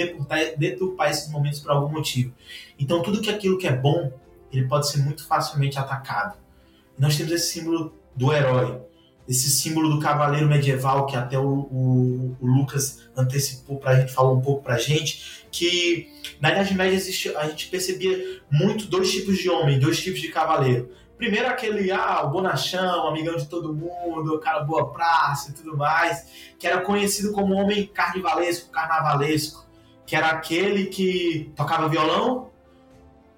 [0.56, 2.32] deturpar, esses momentos por algum motivo.
[2.78, 4.12] Então, tudo que aquilo que é bom,
[4.52, 6.36] ele pode ser muito facilmente atacado.
[6.98, 8.80] Nós temos esse símbolo do herói,
[9.28, 14.12] esse símbolo do cavaleiro medieval que até o, o, o Lucas antecipou para a gente,
[14.12, 18.86] falou um pouco para a gente, que na Idade Média existe, a gente percebia muito
[18.86, 20.90] dois tipos de homem, dois tipos de cavaleiro.
[21.16, 25.76] Primeiro aquele, ah, o bonachão, amigão de todo mundo, o cara boa praça e tudo
[25.76, 26.26] mais,
[26.58, 29.66] que era conhecido como homem carnivalesco, carnavalesco,
[30.04, 32.50] que era aquele que tocava violão,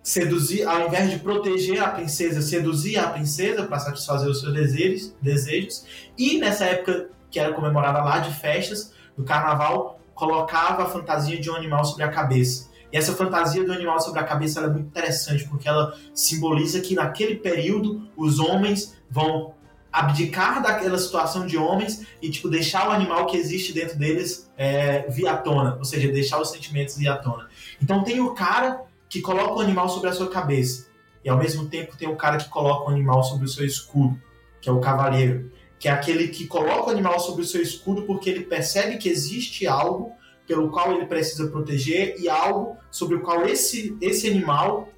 [0.09, 5.15] seduzia, ao invés de proteger a princesa, seduzia a princesa para satisfazer os seus desejos,
[5.21, 5.85] desejos,
[6.17, 11.51] e nessa época que era comemorada lá de festas, do carnaval, colocava a fantasia de
[11.51, 12.71] um animal sobre a cabeça.
[12.91, 16.95] E essa fantasia do animal sobre a cabeça é muito interessante, porque ela simboliza que
[16.95, 19.53] naquele período os homens vão
[19.93, 25.07] abdicar daquela situação de homens e tipo deixar o animal que existe dentro deles é,
[25.11, 27.47] vir à tona, ou seja, deixar os sentimentos vir à tona.
[27.83, 30.89] Então tem o cara que coloca o animal sobre a sua cabeça
[31.25, 34.21] e ao mesmo tempo tem o cara que coloca o animal sobre o seu escudo,
[34.61, 38.03] que é o cavaleiro, que é aquele que coloca o animal sobre o seu escudo
[38.03, 40.13] porque ele percebe que existe algo
[40.47, 44.89] pelo qual ele precisa proteger e algo sobre o qual esse esse animal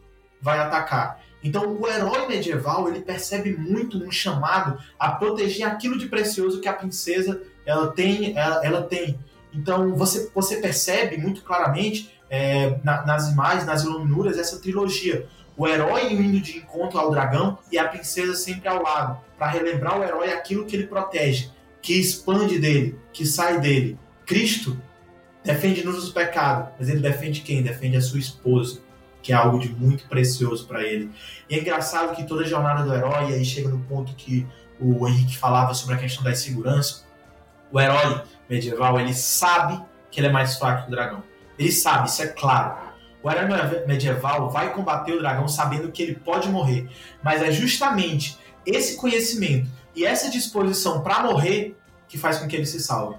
[0.40, 1.20] vai atacar.
[1.42, 6.68] Então, o herói medieval ele percebe muito um chamado a proteger aquilo de precioso que
[6.68, 8.36] a princesa ela tem.
[8.36, 9.18] Ela, ela tem.
[9.52, 15.26] Então, você, você percebe muito claramente é, na, nas imagens, nas iluminuras, essa trilogia.
[15.56, 19.98] O herói indo de encontro ao dragão e a princesa sempre ao lado, para relembrar
[19.98, 21.50] o herói aquilo que ele protege,
[21.82, 23.98] que expande dele, que sai dele.
[24.24, 24.80] Cristo
[25.44, 27.62] defende-nos dos pecados, mas ele defende quem?
[27.62, 28.80] Defende a sua esposa
[29.22, 31.10] que é algo de muito precioso para ele.
[31.48, 34.46] E é engraçado que toda a jornada do herói, aí chega no ponto que
[34.78, 37.04] o Henrique falava sobre a questão da insegurança,
[37.70, 41.22] o herói medieval, ele sabe que ele é mais fraco que o dragão.
[41.60, 42.74] Ele sabe, isso é claro.
[43.22, 46.88] O herói medieval vai combater o dragão sabendo que ele pode morrer,
[47.22, 51.76] mas é justamente esse conhecimento e essa disposição para morrer
[52.08, 53.18] que faz com que ele se salve.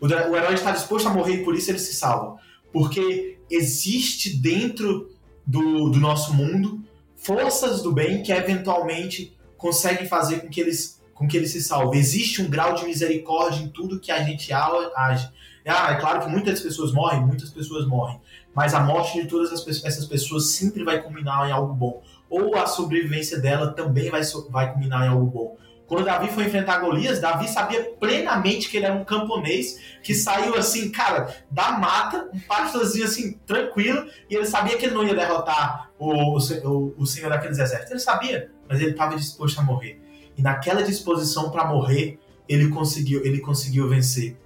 [0.00, 2.38] O, o herói está disposto a morrer e por isso ele se salva.
[2.72, 5.10] Porque existe dentro
[5.46, 6.82] do, do nosso mundo,
[7.14, 11.98] forças do bem que eventualmente conseguem fazer com que eles com que ele se salve.
[11.98, 15.30] Existe um grau de misericórdia em tudo que a gente age.
[15.66, 18.20] Ah, é claro que muitas pessoas morrem, muitas pessoas morrem,
[18.54, 22.02] mas a morte de todas essas pessoas sempre vai culminar em algo bom.
[22.30, 25.56] Ou a sobrevivência dela também vai, vai culminar em algo bom.
[25.86, 30.56] Quando Davi foi enfrentar Golias, Davi sabia plenamente que ele era um camponês que saiu
[30.56, 35.14] assim, cara, da mata, um pastorzinho assim, tranquilo, e ele sabia que ele não ia
[35.14, 37.90] derrotar o, o, o senhor daqueles exércitos.
[37.90, 40.00] Ele sabia, mas ele estava disposto a morrer.
[40.36, 44.36] E naquela disposição para morrer, ele conseguiu, ele conseguiu vencer.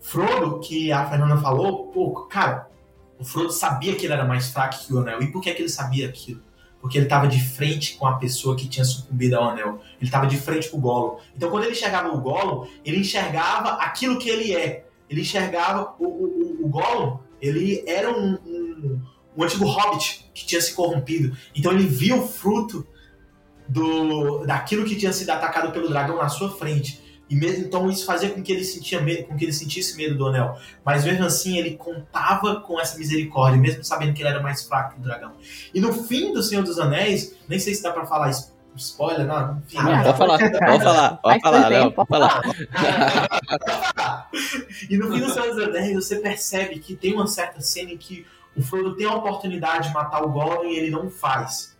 [0.00, 2.68] Frodo, que a Fernanda falou, pô, cara,
[3.18, 5.22] o Frodo sabia que ele era mais fraco que o Anel.
[5.22, 6.42] E por que, é que ele sabia aquilo?
[6.80, 9.80] porque ele estava de frente com a pessoa que tinha sucumbido ao anel.
[9.98, 11.18] Ele estava de frente com o Gollum.
[11.36, 14.86] Então, quando ele enxergava o Gollum, ele enxergava aquilo que ele é.
[15.08, 19.00] Ele enxergava o, o, o Gollum, ele era um, um,
[19.36, 21.36] um, antigo hobbit que tinha se corrompido.
[21.54, 22.86] Então, ele via o fruto
[23.68, 27.00] do, daquilo que tinha sido atacado pelo dragão na sua frente.
[27.30, 30.18] E mesmo então isso fazia com que ele sentia medo, com que ele sentisse medo
[30.18, 30.58] do anel.
[30.84, 34.94] Mas mesmo assim ele contava com essa misericórdia, mesmo sabendo que ele era mais fraco
[34.94, 35.32] que o dragão.
[35.72, 38.32] E no fim do Senhor dos Anéis, nem sei se dá para falar
[38.76, 39.78] spoiler, não, enfim.
[39.78, 42.42] Ah, pode falar, pode falar, pode falar, não, pode falar.
[44.90, 47.96] e no fim do Senhor dos Anéis você percebe que tem uma certa cena em
[47.96, 48.26] que
[48.56, 51.76] o Frodo tem a oportunidade de matar o Gollum e ele não faz.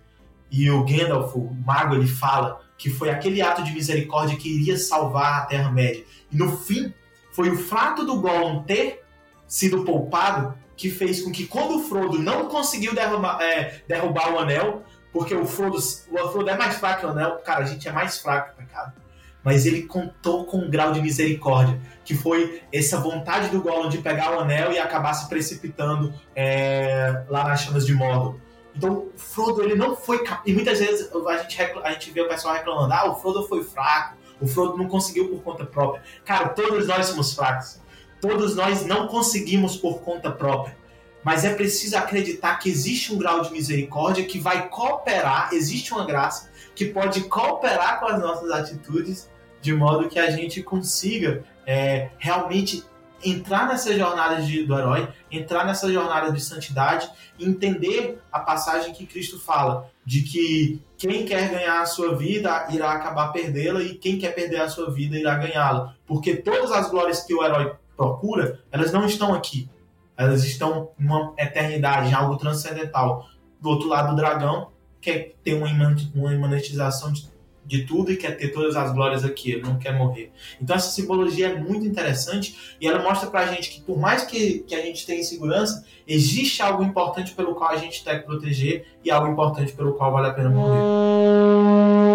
[0.50, 4.76] E o Gandalf, o mago, ele fala que foi aquele ato de misericórdia que iria
[4.76, 6.04] salvar a Terra-média.
[6.32, 6.92] E no fim,
[7.32, 9.04] foi o fato do Gollum ter
[9.46, 14.38] sido poupado que fez com que quando o Frodo não conseguiu derrubar, é, derrubar o
[14.38, 14.82] anel,
[15.12, 17.92] porque o Frodo, o Frodo é mais fraco que o anel, cara, a gente é
[17.92, 18.94] mais fraco, pecado.
[19.44, 23.98] Mas ele contou com um grau de misericórdia, que foi essa vontade do Gollum de
[23.98, 28.36] pegar o anel e acabar se precipitando é, lá nas chamas de Mordor.
[28.74, 30.42] Então, o Frodo, ele não foi capaz.
[30.46, 33.64] E muitas vezes a gente, a gente vê o pessoal reclamando: ah, o Frodo foi
[33.64, 36.02] fraco, o Frodo não conseguiu por conta própria.
[36.24, 37.80] Cara, todos nós somos fracos.
[38.20, 40.76] Todos nós não conseguimos por conta própria.
[41.22, 46.06] Mas é preciso acreditar que existe um grau de misericórdia que vai cooperar, existe uma
[46.06, 49.28] graça que pode cooperar com as nossas atitudes,
[49.60, 52.84] de modo que a gente consiga é, realmente
[53.24, 59.06] entrar nessa jornada de, do herói, entrar nessa jornada de santidade entender a passagem que
[59.06, 64.18] Cristo fala de que quem quer ganhar a sua vida irá acabar perdê-la e quem
[64.18, 65.94] quer perder a sua vida irá ganhá-la.
[66.06, 69.68] Porque todas as glórias que o herói procura, elas não estão aqui.
[70.16, 73.26] Elas estão numa eternidade, em algo transcendental.
[73.60, 75.68] Do outro lado do dragão, quer ter uma
[76.32, 77.28] imanentização de
[77.64, 80.32] de tudo e quer ter todas as glórias aqui, ele não quer morrer.
[80.60, 84.60] Então essa simbologia é muito interessante e ela mostra pra gente que por mais que,
[84.60, 88.86] que a gente tenha insegurança, existe algo importante pelo qual a gente tem que proteger
[89.04, 92.09] e algo importante pelo qual vale a pena morrer.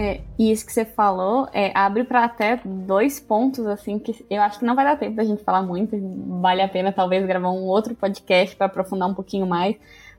[0.00, 4.40] É, e isso que você falou é, abre para até dois pontos, assim, que eu
[4.40, 5.98] acho que não vai dar tempo da gente falar muito,
[6.40, 9.74] vale a pena talvez gravar um outro podcast para aprofundar um pouquinho mais.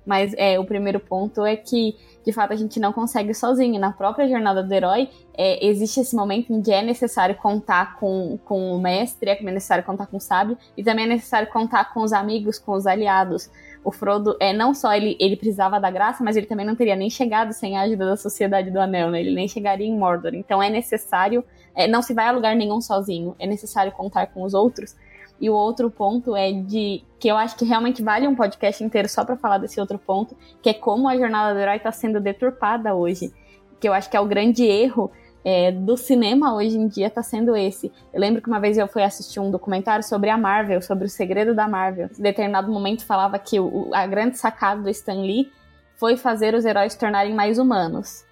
[0.05, 3.79] Mas é, o primeiro ponto é que, de fato, a gente não consegue sozinho.
[3.79, 8.37] Na própria jornada do herói, é, existe esse momento em que é necessário contar com,
[8.43, 12.01] com o mestre, é necessário contar com o sábio, e também é necessário contar com
[12.01, 13.49] os amigos, com os aliados.
[13.83, 16.95] O Frodo, é, não só ele, ele precisava da graça, mas ele também não teria
[16.95, 19.21] nem chegado sem a ajuda da Sociedade do Anel, né?
[19.21, 20.33] Ele nem chegaria em Mordor.
[20.35, 24.43] Então é necessário, é, não se vai a lugar nenhum sozinho, é necessário contar com
[24.43, 24.95] os outros.
[25.39, 29.07] E o outro ponto é de que eu acho que realmente vale um podcast inteiro
[29.07, 32.19] só para falar desse outro ponto, que é como a jornada do herói está sendo
[32.19, 33.31] deturpada hoje.
[33.79, 35.09] Que eu acho que é o grande erro
[35.43, 37.91] é, do cinema hoje em dia está sendo esse.
[38.13, 41.09] Eu lembro que uma vez eu fui assistir um documentário sobre a Marvel, sobre o
[41.09, 42.09] segredo da Marvel.
[42.17, 45.51] Em determinado momento falava que o, a grande sacada do Stan Lee
[45.95, 48.25] foi fazer os heróis se tornarem mais humanos.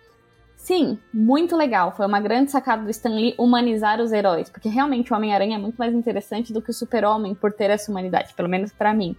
[0.55, 1.93] Sim, muito legal.
[1.95, 5.59] Foi uma grande sacada do Stan Lee humanizar os heróis, porque realmente o Homem-Aranha é
[5.59, 9.15] muito mais interessante do que o Super-Homem por ter essa humanidade, pelo menos para mim.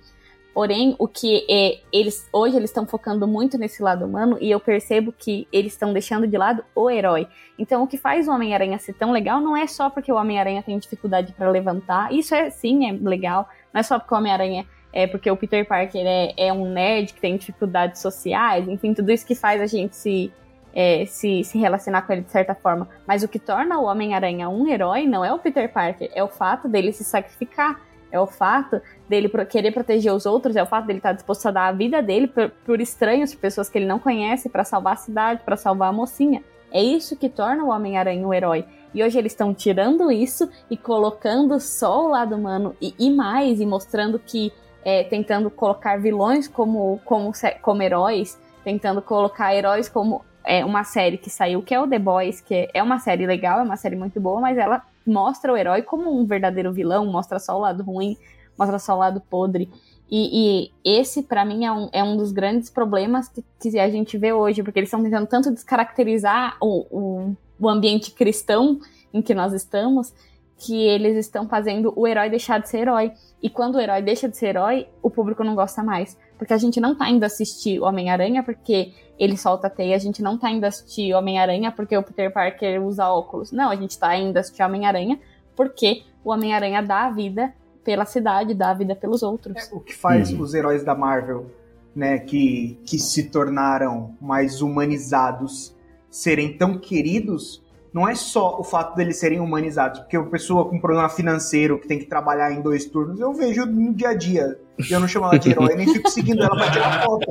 [0.59, 4.59] Porém, o que é, eles hoje eles estão focando muito nesse lado humano e eu
[4.59, 7.28] percebo que eles estão deixando de lado o herói.
[7.56, 10.61] Então, o que faz o Homem-Aranha ser tão legal não é só porque o Homem-Aranha
[10.61, 12.12] tem dificuldade para levantar.
[12.12, 13.48] Isso é sim é legal.
[13.72, 17.14] Não é só porque o Homem-Aranha é porque o Peter Parker é, é um nerd
[17.14, 20.32] que tem dificuldades sociais, enfim, tudo isso que faz a gente se
[20.74, 22.88] é, se, se relacionar com ele de certa forma.
[23.06, 26.28] Mas o que torna o Homem-Aranha um herói não é o Peter Parker, é o
[26.28, 27.80] fato dele se sacrificar.
[28.11, 31.50] É o fato dele querer proteger os outros, é o fato dele estar disposto a
[31.50, 34.94] dar a vida dele por, por estranhos, por pessoas que ele não conhece, para salvar
[34.94, 36.42] a cidade, para salvar a mocinha.
[36.72, 38.64] É isso que torna o Homem-Aranha um herói.
[38.94, 43.61] E hoje eles estão tirando isso e colocando só o lado humano e, e mais,
[43.61, 44.52] e mostrando que.
[44.84, 51.18] É, tentando colocar vilões como, como, como heróis, tentando colocar heróis como é, uma série
[51.18, 53.96] que saiu, que é o The Boys, que é uma série legal, é uma série
[53.96, 57.82] muito boa, mas ela mostra o herói como um verdadeiro vilão, mostra só o lado
[57.82, 58.16] ruim,
[58.59, 59.70] mostra só o lado podre.
[60.11, 63.90] E, e esse, para mim, é um, é um dos grandes problemas que, que a
[63.90, 68.80] gente vê hoje, porque eles estão tentando tanto descaracterizar o, o, o ambiente cristão
[69.12, 70.14] em que nós estamos,
[70.56, 73.12] que eles estão fazendo o herói deixar de ser herói.
[73.42, 76.16] E quando o herói deixa de ser herói, o público não gosta mais.
[76.39, 80.39] Porque a gente não tá indo assistir Homem-Aranha porque ele solta teia, a gente não
[80.39, 83.51] tá indo assistir Homem-Aranha porque o Peter Parker usa óculos.
[83.51, 85.18] Não, a gente tá indo assistir Homem-Aranha
[85.57, 87.53] porque o Homem-Aranha dá a vida
[87.84, 89.57] pela cidade, dá a vida pelos outros.
[89.57, 90.41] É, o que faz uhum.
[90.41, 91.47] os heróis da Marvel,
[91.95, 95.74] né, que, que se tornaram mais humanizados,
[96.09, 97.62] serem tão queridos
[97.93, 101.89] não é só o fato deles serem humanizados, porque uma pessoa com problema financeiro que
[101.89, 104.59] tem que trabalhar em dois turnos, eu vejo no dia a dia.
[104.78, 107.26] E eu não chamo ela de herói, nem fico seguindo ela pra tirar foto.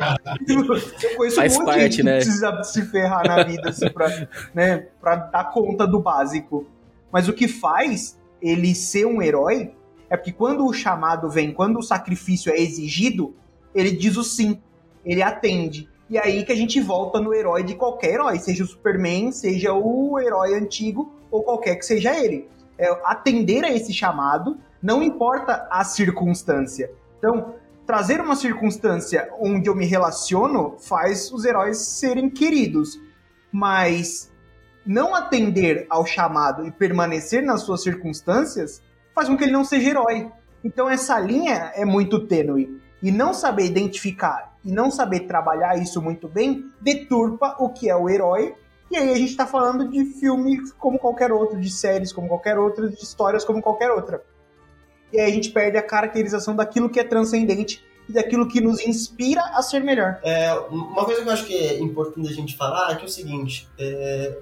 [0.47, 2.19] Eu conheço Faz um monte parte, de gente né?
[2.19, 6.67] que precisa se ferrar na vida, assim, pra, né, pra dar conta do básico.
[7.11, 9.73] Mas o que faz ele ser um herói
[10.09, 13.33] é porque quando o chamado vem, quando o sacrifício é exigido,
[13.73, 14.61] ele diz o sim,
[15.05, 15.89] ele atende.
[16.09, 19.73] E aí que a gente volta no herói de qualquer herói, seja o Superman, seja
[19.73, 22.47] o herói antigo ou qualquer que seja ele.
[22.77, 26.89] É, atender a esse chamado, não importa a circunstância.
[27.17, 27.55] Então,
[27.85, 32.99] trazer uma circunstância onde eu me relaciono faz os heróis serem queridos,
[33.51, 34.31] mas
[34.85, 38.81] não atender ao chamado e permanecer nas suas circunstâncias
[39.13, 40.31] faz com que ele não seja herói.
[40.63, 42.81] Então essa linha é muito tênue.
[43.01, 47.95] E não saber identificar e não saber trabalhar isso muito bem deturpa o que é
[47.95, 48.55] o herói.
[48.89, 52.57] E aí a gente está falando de filmes como qualquer outro, de séries como qualquer
[52.57, 54.23] outra, de histórias como qualquer outra.
[55.11, 58.79] E aí a gente perde a caracterização daquilo que é transcendente e daquilo que nos
[58.85, 60.19] inspira a ser melhor.
[60.23, 63.05] É, uma coisa que eu acho que é importante a gente falar é que é
[63.05, 64.37] o seguinte: é,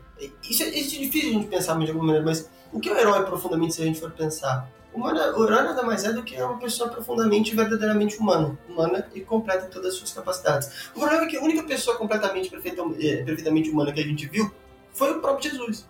[0.50, 2.94] isso, é, isso é difícil a gente pensar de alguma maneira, mas o que é
[2.94, 4.70] o herói profundamente se a gente for pensar?
[4.94, 9.20] O herói nada mais é do que uma pessoa profundamente e verdadeiramente humana, humana e
[9.20, 10.90] completa todas as suas capacidades.
[10.96, 14.50] O problema é que a única pessoa completamente é, perfeitamente humana que a gente viu
[14.94, 15.86] foi o próprio Jesus.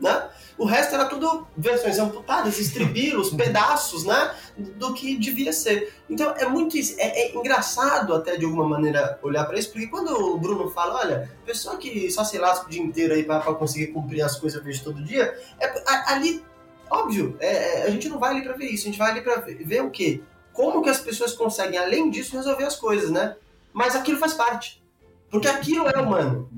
[0.00, 0.28] Né?
[0.58, 4.34] O resto era tudo versões amputadas, estribilos, pedaços, né?
[4.56, 5.94] Do que devia ser.
[6.08, 10.10] Então é muito é, é engraçado até de alguma maneira olhar para isso, porque quando
[10.10, 13.88] o Bruno fala, olha, pessoa que só se lasca o dia inteiro aí para conseguir
[13.88, 15.82] cumprir as coisas vejo todo dia, é,
[16.12, 16.44] ali
[16.90, 19.20] Óbvio, é, é, a gente não vai ali para ver isso, a gente vai ali
[19.20, 20.22] para ver, ver, o quê?
[20.52, 23.36] Como que as pessoas conseguem, além disso, resolver as coisas, né?
[23.72, 24.82] Mas aquilo faz parte.
[25.30, 26.48] Porque aquilo é humano.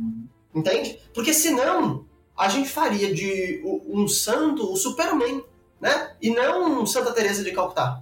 [0.55, 1.01] Entende?
[1.15, 2.05] Porque senão,
[2.39, 5.43] a gente faria de um santo o Superman,
[5.81, 6.15] né?
[6.23, 8.01] E não Santa Teresa de Calcutá.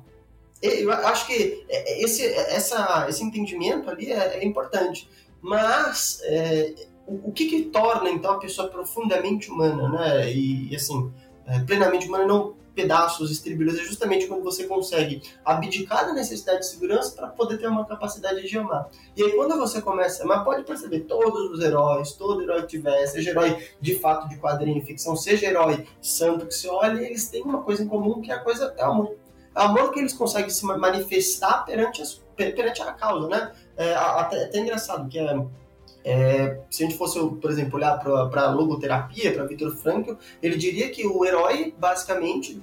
[0.62, 5.09] Eu acho que é, esse, essa, esse entendimento ali é, é importante.
[5.41, 6.74] Mas é,
[7.07, 10.30] o, o que, que torna, então, a pessoa profundamente humana, né?
[10.30, 11.11] E, e assim,
[11.47, 16.61] é, plenamente humano e não pedaços, estribilhos, é justamente quando você consegue abdicar da necessidade
[16.61, 18.91] de segurança para poder ter uma capacidade de amar.
[19.16, 22.68] E aí quando você começa a amar, pode perceber, todos os heróis, todo herói que
[22.68, 27.29] tiver, seja herói de fato de quadrinho, ficção, seja herói santo que se olha, eles
[27.29, 29.16] têm uma coisa em comum que é a coisa é amor.
[29.57, 33.53] É amor que eles conseguem se manifestar perante, as, perante a causa, né?
[33.74, 35.35] É, até, até engraçado que é
[36.09, 40.88] é, se a gente fosse, por exemplo, olhar para logoterapia, para Victor Frankl, ele diria
[40.88, 42.62] que o herói, basicamente,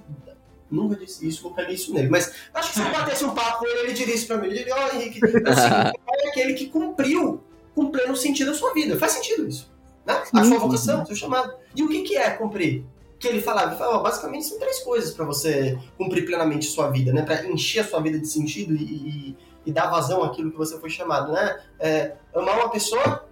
[0.71, 3.59] nunca disse isso, nunca li isso nele, mas acho que se eu batesse um papo
[3.59, 4.47] com ele, ele diria isso para mim.
[4.47, 7.43] Ele diria, ó, oh, Henrique, assim, é aquele que cumpriu
[7.75, 8.97] com pleno sentido a sua vida.
[8.97, 9.69] Faz sentido isso.
[10.05, 10.23] Né?
[10.33, 11.53] A sua vocação, o seu chamado.
[11.75, 12.85] E o que, que é cumprir?
[13.19, 17.11] Que ele falava, ele falava, basicamente são três coisas para você cumprir plenamente sua vida,
[17.11, 17.23] né?
[17.23, 20.79] Para encher a sua vida de sentido e, e, e, dar vazão àquilo que você
[20.79, 21.61] foi chamado, né?
[21.79, 23.25] É, amar uma pessoa,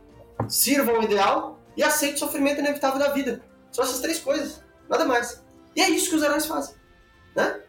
[0.50, 3.42] sirva o ideal e aceite o sofrimento inevitável da vida.
[3.72, 5.44] São essas três coisas, nada mais.
[5.76, 6.76] E é isso que os heróis fazem,
[7.36, 7.62] né?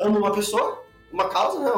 [0.00, 0.82] Amo uma pessoa,
[1.12, 1.70] uma causa, né?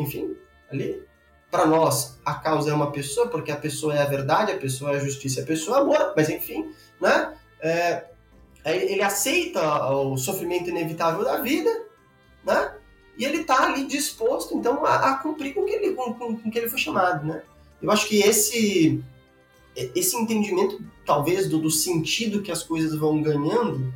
[0.00, 0.36] enfim,
[0.70, 1.04] ali.
[1.50, 4.92] Para nós, a causa é uma pessoa, porque a pessoa é a verdade, a pessoa
[4.92, 6.70] é a justiça, a pessoa é amor, mas enfim,
[7.00, 7.34] né?
[7.60, 8.04] É,
[8.64, 11.70] ele aceita o sofrimento inevitável da vida,
[12.44, 12.74] né?
[13.16, 16.36] E ele está ali disposto, então, a, a cumprir com o que ele, com, com,
[16.36, 17.42] com que ele foi chamado, né?
[17.80, 19.02] Eu acho que esse
[19.76, 23.92] esse entendimento, talvez, do, do sentido que as coisas vão ganhando,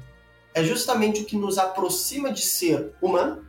[0.53, 3.45] é justamente o que nos aproxima de ser humano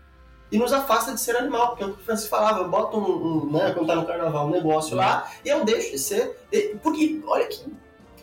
[0.52, 2.98] e nos afasta de ser animal, porque é o que o Francis falava, eu boto
[2.98, 6.38] um, um né, quando tá no carnaval, um negócio lá, e eu deixo de ser,
[6.84, 7.66] porque, olha que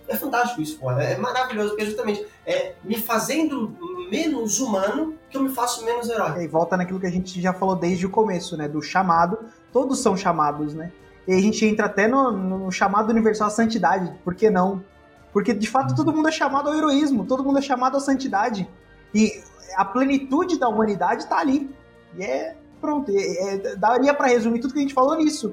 [0.07, 3.77] é fantástico isso, pô, é maravilhoso, porque justamente é me fazendo
[4.11, 6.45] menos humano que eu me faço menos herói.
[6.45, 9.39] E volta naquilo que a gente já falou desde o começo, né, do chamado,
[9.73, 10.93] todos são chamados, né,
[11.29, 14.11] e a gente entra até no, no chamado universal à santidade.
[14.25, 14.83] Por que não?
[15.31, 18.67] Porque de fato todo mundo é chamado ao heroísmo, todo mundo é chamado à santidade.
[19.15, 19.43] E
[19.77, 21.71] a plenitude da humanidade está ali.
[22.17, 23.13] E é pronto.
[23.15, 25.53] É, é, daria para resumir tudo que a gente falou nisso.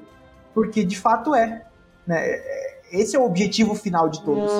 [0.54, 1.66] Porque de fato é.
[2.06, 2.24] Né?
[2.24, 4.50] É, esse é o objetivo final de todos.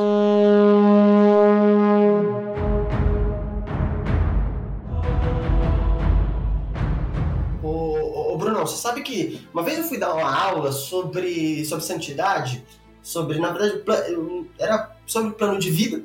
[8.67, 12.65] Você sabe que uma vez eu fui dar uma aula sobre, sobre santidade,
[13.03, 13.83] sobre, na verdade,
[14.59, 16.03] era sobre plano de vida.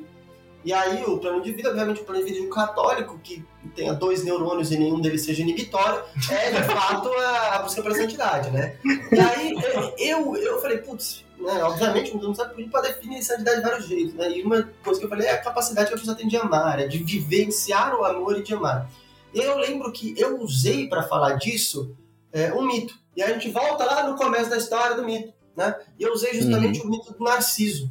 [0.64, 3.44] E aí o plano de vida, obviamente o plano de vida de um católico que
[3.74, 8.50] tenha dois neurônios e nenhum deles seja inibitório, é de fato a, busca pela santidade,
[8.50, 8.76] né?
[8.84, 9.56] E aí
[9.98, 14.30] eu, eu falei, putz, né, obviamente não sabe para definir santidade de vários jeitos, né?
[14.30, 16.78] E uma coisa que eu falei é a capacidade que a pessoa tem de amar,
[16.78, 18.88] é de vivenciar o amor e de amar.
[19.34, 21.96] E eu lembro que eu usei para falar disso
[22.32, 22.94] é, um mito.
[23.16, 25.32] E aí a gente volta lá no começo da história do mito.
[25.56, 25.74] Né?
[25.98, 26.86] E eu usei justamente uhum.
[26.86, 27.90] o mito do Narciso.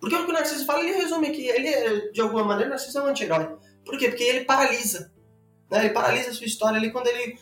[0.00, 2.70] Porque o que o Narciso fala, ele resume aqui, ele é, de alguma maneira, o
[2.70, 3.56] Narciso é um anti-herói.
[3.84, 4.08] Por quê?
[4.08, 5.12] Porque ele paralisa.
[5.70, 5.80] Né?
[5.80, 7.38] Ele paralisa a sua história ali quando ele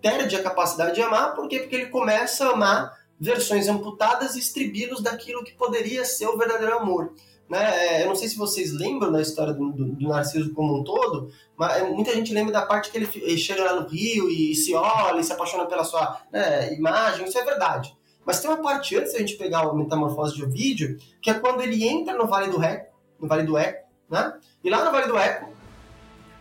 [0.00, 1.34] perde a capacidade de amar.
[1.34, 1.60] Por quê?
[1.60, 6.76] Porque ele começa a amar versões amputadas e estribilos daquilo que poderia ser o verdadeiro
[6.76, 7.14] amor.
[7.52, 7.98] Né?
[7.98, 10.82] É, eu não sei se vocês lembram da história do, do, do, Narciso como um
[10.82, 14.54] todo, mas muita gente lembra da parte que ele, ele chega lá no Rio e
[14.54, 17.94] se olha e se apaixona pela sua né, imagem, isso é verdade.
[18.24, 21.60] Mas tem uma parte antes da gente pegar o Metamorfose de Ovídio, que é quando
[21.60, 24.32] ele entra no Vale do Eco, no Vale do Eco, né?
[24.64, 25.52] E lá no Vale do Eco,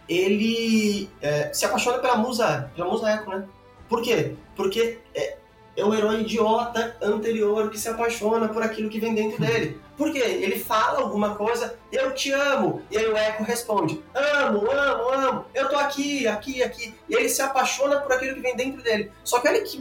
[0.07, 3.45] ele é, se apaixona pela musa, pela musa Eco, né?
[3.89, 4.37] Por quê?
[4.55, 5.37] Porque é,
[5.75, 9.77] é um herói idiota anterior que se apaixona por aquilo que vem dentro dele.
[10.01, 10.17] Por quê?
[10.17, 15.45] Ele fala alguma coisa, eu te amo, e aí o Eco responde, amo, amo, amo,
[15.53, 16.95] eu tô aqui, aqui, aqui.
[17.07, 19.11] E ele se apaixona por aquilo que vem dentro dele.
[19.23, 19.79] Só que olha que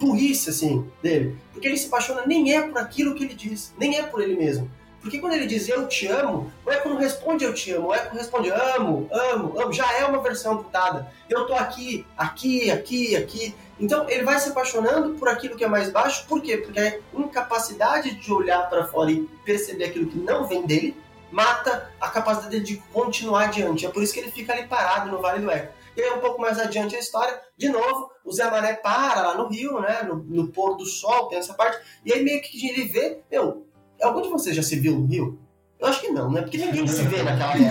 [0.00, 1.36] burrice, assim, dele.
[1.52, 4.36] Porque ele se apaixona nem é por aquilo que ele diz, nem é por ele
[4.36, 4.70] mesmo.
[5.02, 7.94] Porque quando ele diz eu te amo, o Eco não responde eu te amo, o
[7.94, 9.72] Eco responde amo, amo, amo.
[9.74, 11.12] Já é uma versão amputada.
[11.28, 13.54] Eu tô aqui, aqui, aqui, aqui.
[13.78, 16.56] Então ele vai se apaixonando por aquilo que é mais baixo, por quê?
[16.56, 20.96] Porque a incapacidade de olhar para fora e perceber aquilo que não vem dele
[21.30, 23.86] mata a capacidade de continuar adiante.
[23.86, 25.72] É por isso que ele fica ali parado no Vale do Eco.
[25.96, 29.34] E aí, um pouco mais adiante a história, de novo, o Zé Mané para lá
[29.36, 30.02] no Rio, né?
[30.04, 31.78] No, no pôr do sol, tem essa parte.
[32.04, 33.66] E aí meio que ele vê, meu,
[34.00, 35.38] algum de vocês já se viu no Rio?
[35.78, 36.42] Eu acho que não, né?
[36.42, 37.68] Porque ninguém se vê naquela época.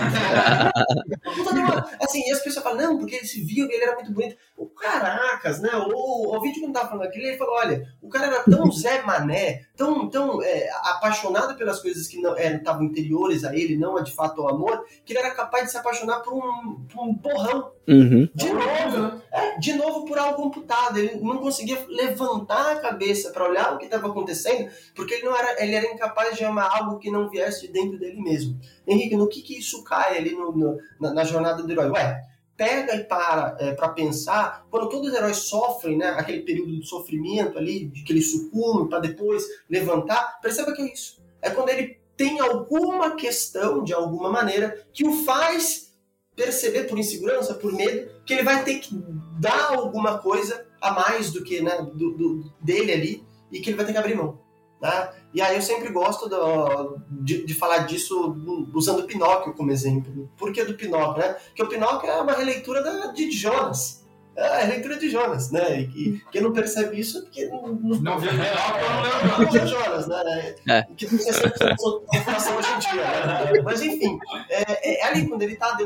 [2.00, 4.36] assim, e as pessoas falam, não, porque ele se viu, ele era muito bonito.
[4.80, 5.70] caracas, né?
[5.74, 8.70] O, o vídeo que não tava falando aquilo, ele falou: olha, o cara era tão
[8.72, 13.76] Zé Mané, tão, tão é, apaixonado pelas coisas que não estavam é, interiores a ele,
[13.76, 16.86] não a de fato o amor, que ele era capaz de se apaixonar por um,
[16.86, 17.72] por um borrão.
[17.88, 18.28] Uhum.
[18.34, 20.98] De novo, é, de novo por algo computado.
[20.98, 25.36] Ele não conseguia levantar a cabeça para olhar o que estava acontecendo, porque ele não
[25.36, 28.58] era, ele era incapaz de amar algo que não viesse de dentro dele mesmo.
[28.86, 31.90] Henrique, no que, que isso cai ali no, no, na, na, jornada do herói?
[31.90, 32.22] Ué,
[32.56, 36.86] pega e para é, para pensar, quando todos os heróis sofrem, né, aquele período de
[36.86, 41.22] sofrimento ali, de que ele sucumbe para depois levantar, perceba que é isso.
[41.40, 45.88] É quando ele tem alguma questão, de alguma maneira, que o faz
[46.34, 48.94] perceber por insegurança, por medo, que ele vai ter que
[49.40, 53.76] dar alguma coisa a mais do que né, do, do dele ali e que ele
[53.76, 54.40] vai ter que abrir mão.
[54.80, 55.10] Né?
[55.34, 58.36] E aí eu sempre gosto do, de, de, falar disso
[58.72, 60.30] usando Pinóquio como exemplo.
[60.36, 61.22] Por que do Pinóquio?
[61.22, 61.36] Né?
[61.48, 64.06] Porque o Pinóquio é uma releitura da, de Jonas.
[64.36, 65.80] É a releitura de Jonas, né?
[65.80, 70.06] E quem não percebe isso é porque não, não, não viu Pinóquio, não leu Jonas,
[70.06, 70.54] né?
[70.68, 70.82] É.
[70.96, 73.02] Que não tem essa informação hoje em dia.
[73.02, 73.62] Né?
[73.64, 74.16] Mas enfim,
[74.48, 75.76] é, é, ali quando ele tá,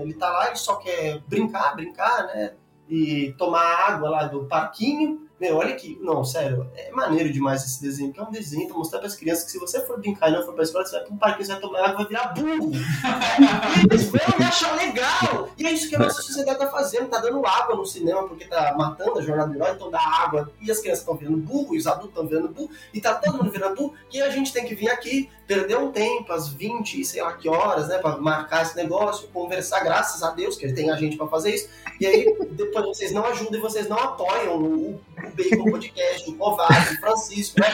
[0.00, 2.54] ele tá lá, ele só quer brincar, brincar, né?
[2.88, 5.98] E tomar água lá do parquinho meu, olha aqui.
[6.00, 9.42] Não, sério, é maneiro demais esse desenho, que é um desenho pra mostrar pras crianças
[9.42, 11.44] que se você for brincar e não for pra escola, você vai pra um parque,
[11.44, 12.70] você vai tomar água, vai virar burro.
[13.90, 15.48] e eles vão me achar legal.
[15.58, 18.44] E é isso que a nossa sociedade tá fazendo, tá dando água no cinema porque
[18.44, 20.52] tá matando a jornada do herói, então dá água.
[20.60, 23.38] E as crianças estão virando burro, e os adultos estão virando burro, e tá todo
[23.38, 23.94] mundo virando burro.
[24.12, 27.48] E a gente tem que vir aqui, perder um tempo, às 20, sei lá que
[27.48, 31.16] horas, né, pra marcar esse negócio, conversar, graças a Deus, que ele tem a gente
[31.16, 31.68] pra fazer isso.
[32.00, 35.00] E aí, depois vocês não ajudam e vocês não apoiam o
[35.34, 37.66] Bacon Podcast, o Kovac, o Francisco, né?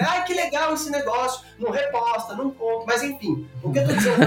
[0.00, 3.92] Ah, que legal esse negócio, não reposta, não conta, mas enfim, o que eu tô
[3.92, 4.24] dizendo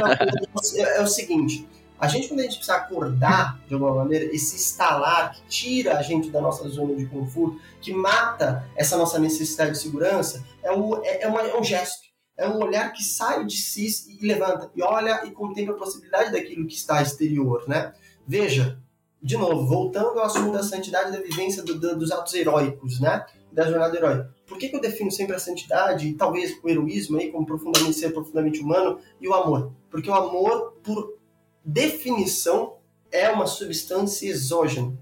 [0.76, 1.68] é, é o seguinte,
[2.00, 6.02] a gente, quando a gente precisa acordar, de alguma maneira, esse instalar que tira a
[6.02, 11.04] gente da nossa zona de conforto, que mata essa nossa necessidade de segurança, é um,
[11.04, 12.08] é, é, uma, é um gesto.
[12.38, 16.32] É um olhar que sai de si e levanta, e olha e contempla a possibilidade
[16.32, 17.92] daquilo que está exterior, né?
[18.26, 18.80] Veja,
[19.22, 23.26] de novo, voltando ao assunto da santidade da vivência do, do, dos atos heróicos, né?
[23.52, 24.34] Da jornada heróica.
[24.48, 27.94] Por que, que, eu defino sempre a santidade e talvez o heroísmo aí como profundamente
[27.94, 29.74] ser profundamente humano e o amor?
[29.92, 31.18] Porque o amor, por
[31.64, 32.78] definição,
[33.12, 34.98] é uma substância exógena.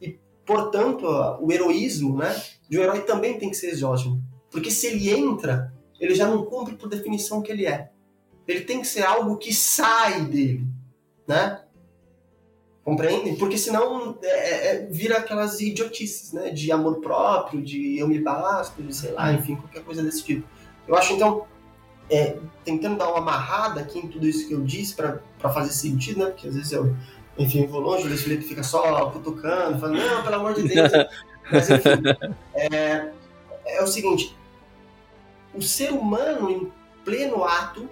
[0.00, 1.06] E, portanto,
[1.40, 2.34] o heroísmo, né?
[2.68, 4.22] De um herói também tem que ser exógeno.
[4.50, 7.90] Porque se ele entra, ele já não cumpre por definição o que ele é.
[8.48, 10.66] Ele tem que ser algo que sai dele,
[11.28, 11.59] né?
[12.90, 13.36] Compreendem?
[13.36, 16.50] Porque senão é, é, é, vira aquelas idiotices, né?
[16.50, 20.44] De amor próprio, de eu me basto, de sei lá, enfim, qualquer coisa desse tipo.
[20.88, 21.46] Eu acho, então,
[22.10, 26.18] é, tentando dar uma amarrada aqui em tudo isso que eu disse para fazer sentido,
[26.18, 26.26] né?
[26.32, 26.92] Porque às vezes eu,
[27.38, 30.90] enfim, vou longe, o Luiz Felipe fica só cutucando, falando, não, pelo amor de Deus.
[31.48, 31.90] Mas, enfim,
[32.56, 33.08] é,
[33.66, 34.36] é o seguinte,
[35.54, 36.72] o ser humano em
[37.04, 37.88] pleno ato,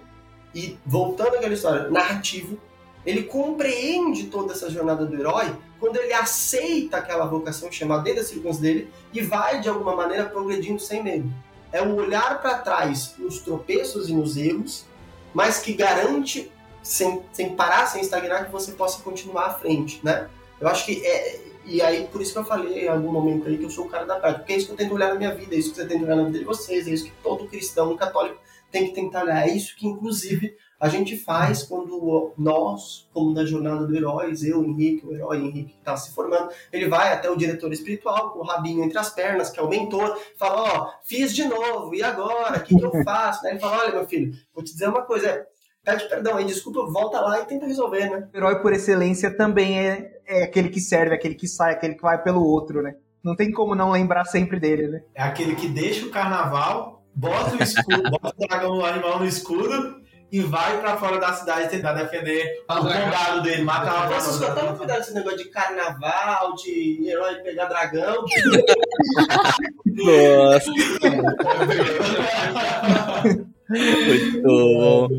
[0.53, 2.59] e voltando àquela história, narrativo,
[3.05, 8.27] ele compreende toda essa jornada do herói quando ele aceita aquela vocação chamada dentro das
[8.27, 11.31] circunstâncias dele e vai, de alguma maneira, progredindo sem medo.
[11.71, 14.85] É um olhar para trás nos tropeços e nos erros,
[15.33, 16.51] mas que garante,
[16.83, 20.27] sem, sem parar, sem estagnar, que você possa continuar à frente, né?
[20.59, 21.47] Eu acho que é...
[21.65, 23.89] E aí, por isso que eu falei em algum momento aí que eu sou o
[23.89, 24.39] cara da prática.
[24.39, 26.03] Porque é isso que eu tento olhar na minha vida, é isso que você tenta
[26.03, 28.39] olhar na vida de vocês, é isso que todo cristão católico
[28.71, 29.47] tem que tentar olhar.
[29.47, 34.63] É isso que, inclusive, a gente faz quando nós, como na jornada do heróis, eu,
[34.63, 38.39] Henrique, o herói Henrique que está se formando, ele vai até o diretor espiritual, com
[38.39, 41.93] o rabinho entre as pernas, que é o mentor, fala, ó, oh, fiz de novo,
[41.93, 42.59] e agora?
[42.59, 43.45] O que, que eu faço?
[43.45, 45.45] Ele fala, olha, meu filho, vou te dizer uma coisa,
[45.83, 48.29] pede perdão aí, desculpa, volta lá e tenta resolver, né?
[48.33, 52.01] O herói por excelência também é, é aquele que serve, aquele que sai, aquele que
[52.01, 52.95] vai pelo outro, né?
[53.21, 55.01] Não tem como não lembrar sempre dele, né?
[55.13, 59.25] É aquele que deixa o carnaval, bota o escudo, bota o dragão, o animal no
[59.25, 59.99] escudo
[60.31, 64.53] e vai pra fora da cidade tentar defender o condado dele, matar uma Nossa, só
[64.53, 68.23] toma cuidado com esse negócio de carnaval, de herói pegar dragão.
[69.85, 70.71] Nossa.
[73.69, 75.09] Muito bom.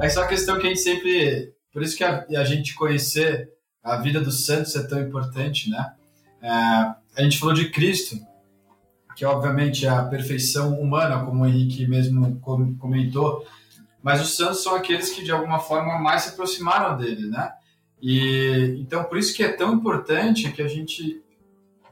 [0.00, 1.59] Essa é uma questão que a gente sempre.
[1.72, 3.50] Por isso que a, a gente conhecer
[3.82, 5.92] a vida dos santos é tão importante, né?
[6.42, 8.16] É, a gente falou de Cristo,
[9.16, 13.46] que obviamente é a perfeição humana, como o Henrique mesmo comentou,
[14.02, 17.52] mas os santos são aqueles que de alguma forma mais se aproximaram dele, né?
[18.00, 21.22] E então por isso que é tão importante que a gente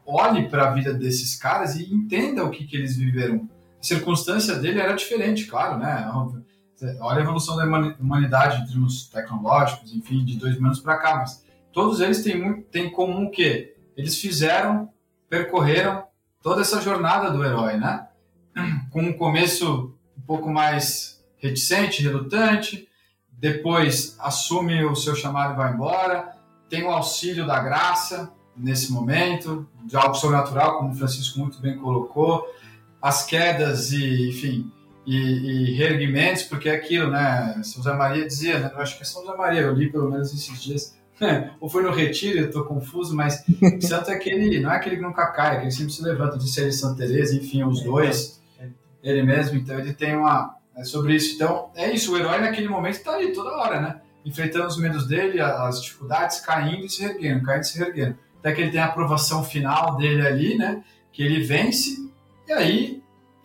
[0.07, 3.49] olhe para a vida desses caras e entenda o que, que eles viveram
[3.79, 6.11] a circunstância dele era diferente, claro, né?
[7.01, 7.65] Olha a evolução da
[7.99, 12.63] humanidade em termos tecnológicos, enfim, de dois anos para cá, mas todos eles têm, muito,
[12.71, 13.77] têm em comum o quê?
[13.97, 14.89] Eles fizeram,
[15.29, 16.05] percorreram
[16.43, 18.07] toda essa jornada do herói, né?
[18.91, 22.89] Com um começo um pouco mais reticente, relutante,
[23.31, 26.37] depois assume o seu chamado e vai embora,
[26.69, 31.79] tem o auxílio da graça nesse momento, de algo sobrenatural, como o Francisco muito bem
[31.79, 32.45] colocou,
[33.01, 34.71] as quedas e, enfim,
[35.09, 37.55] e, e reerguimentos, porque é aquilo, né?
[37.65, 38.71] São José Maria dizia, né?
[38.75, 40.99] Eu acho que é São José Maria, eu li pelo menos esses dias,
[41.59, 43.43] ou foi no retiro, eu estou confuso, mas
[43.81, 46.37] santo é aquele, não é aquele que nunca cai, é aquele que sempre se levanta,
[46.37, 48.39] disse ele Santa Teresa, enfim, os dois,
[49.03, 52.69] ele mesmo, então ele tem uma, é sobre isso, então é isso, o herói naquele
[52.69, 54.01] momento está ali toda hora, né?
[54.27, 58.53] Enfrentando os medos dele, as dificuldades, caindo e se erguendo, caindo e se erguendo, até
[58.53, 60.85] que ele tem a aprovação final dele ali, né?
[61.11, 61.97] Que ele vence
[62.47, 62.98] e aí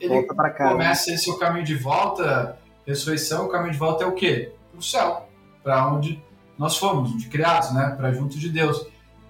[0.05, 4.51] ele começa esse o caminho de volta, ressurreição, o caminho de volta é o quê?
[4.71, 5.29] Para o céu,
[5.63, 6.21] para onde
[6.57, 7.93] nós fomos, de criados, né?
[7.97, 8.85] Para junto de Deus.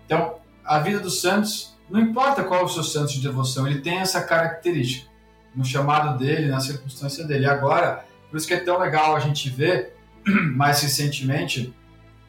[0.06, 0.36] Então,
[0.66, 4.00] a vida dos santos, não importa qual é o seu santo de devoção, ele tem
[4.00, 5.10] essa característica
[5.56, 7.46] no chamado dele, na circunstância dele.
[7.46, 9.96] Agora, por isso que é tão legal a gente ver
[10.56, 11.74] mais recentemente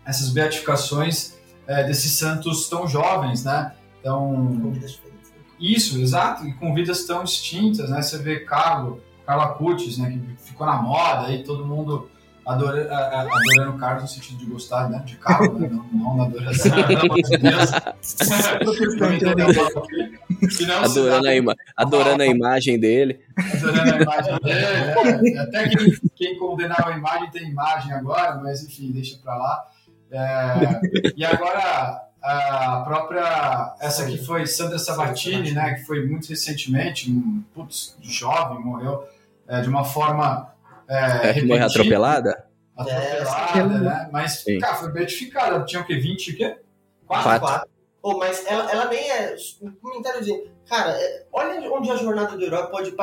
[0.04, 1.34] essas beatificações
[1.66, 3.72] é, desses santos tão jovens, né?
[4.00, 4.70] Então,
[5.64, 8.02] isso, exato, e com vidas tão distintas, né?
[8.02, 10.10] Você vê Carlo, Carla Cutis, né?
[10.10, 12.10] Que ficou na moda aí, todo mundo
[12.46, 15.02] adora, adorando o Carlos no sentido de gostar, né?
[15.06, 15.68] De Carlos, né?
[15.70, 16.70] não, não na adoração,
[20.82, 23.20] adorando, a ima adorando a imagem dele.
[23.54, 24.58] Adorando a imagem dele.
[24.58, 29.64] É, até quem, quem condenava a imagem tem imagem agora, mas enfim, deixa pra lá.
[30.10, 37.10] É, e agora a própria essa que foi Sandra Sabatini, né, que foi muito recentemente,
[37.10, 39.06] um, putz, jovem, morreu
[39.46, 40.50] é, de uma forma
[40.88, 42.46] é, é morreu atropelada?
[42.74, 44.08] Atropelada, é, né?
[44.10, 44.58] Mas, Sim.
[44.58, 45.64] cara, foi beatificada.
[45.64, 45.96] Tinha o quê?
[45.96, 46.56] 20 o quê?
[47.06, 47.40] 4?
[47.40, 47.70] 4.
[48.02, 49.36] Oh, mas ela, ela nem é.
[49.62, 50.50] Um comentáriozinho.
[50.66, 52.94] Cara, é, olha onde a jornada do herói pode.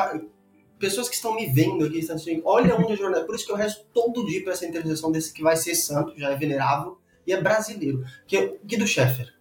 [0.80, 3.26] Pessoas que estão me vendo aqui, estão assim, olha onde a jornada.
[3.26, 6.18] Por isso que eu resto todo dia para essa intercessão desse que vai ser santo,
[6.18, 9.34] já é venerável e é brasileiro, que é Guido Scheffer.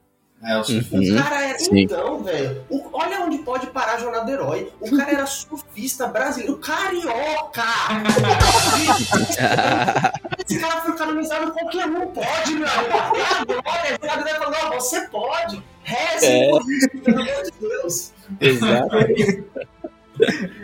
[0.43, 1.23] É, o uhum.
[1.23, 4.73] cara era, então, velho, olha onde pode parar a jornada do herói.
[4.81, 7.61] O cara era surfista brasileiro, carioca!
[10.49, 13.53] Esse cara foi canonizado, qualquer um pode, meu amigo.
[13.59, 15.63] Agora, o cara vai falar, você pode.
[15.83, 16.49] Reze é.
[16.49, 18.13] por isso, pelo amor de Deus.
[18.41, 18.97] Exato.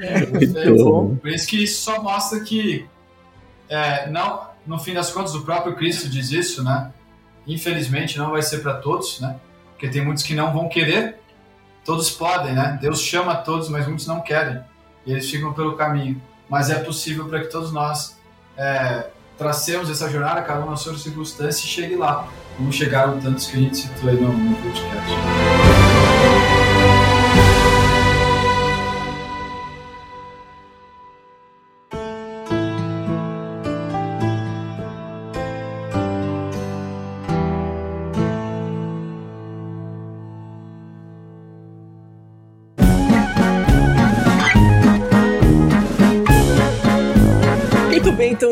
[0.03, 0.25] É,
[1.21, 2.87] por isso que isso só mostra que,
[3.69, 6.91] é, não, no fim das contas, o próprio Cristo diz isso, né?
[7.47, 9.37] Infelizmente não vai ser para todos, né?
[9.73, 11.17] Porque tem muitos que não vão querer.
[11.85, 12.79] Todos podem, né?
[12.81, 14.61] Deus chama todos, mas muitos não querem.
[15.05, 16.21] E eles ficam pelo caminho.
[16.49, 18.17] Mas é possível para que todos nós
[18.57, 22.27] é, tracemos essa jornada, cada um na sua circunstância, e chegue lá.
[22.57, 26.46] Como chegaram tantos que a gente citou aí no, no podcast.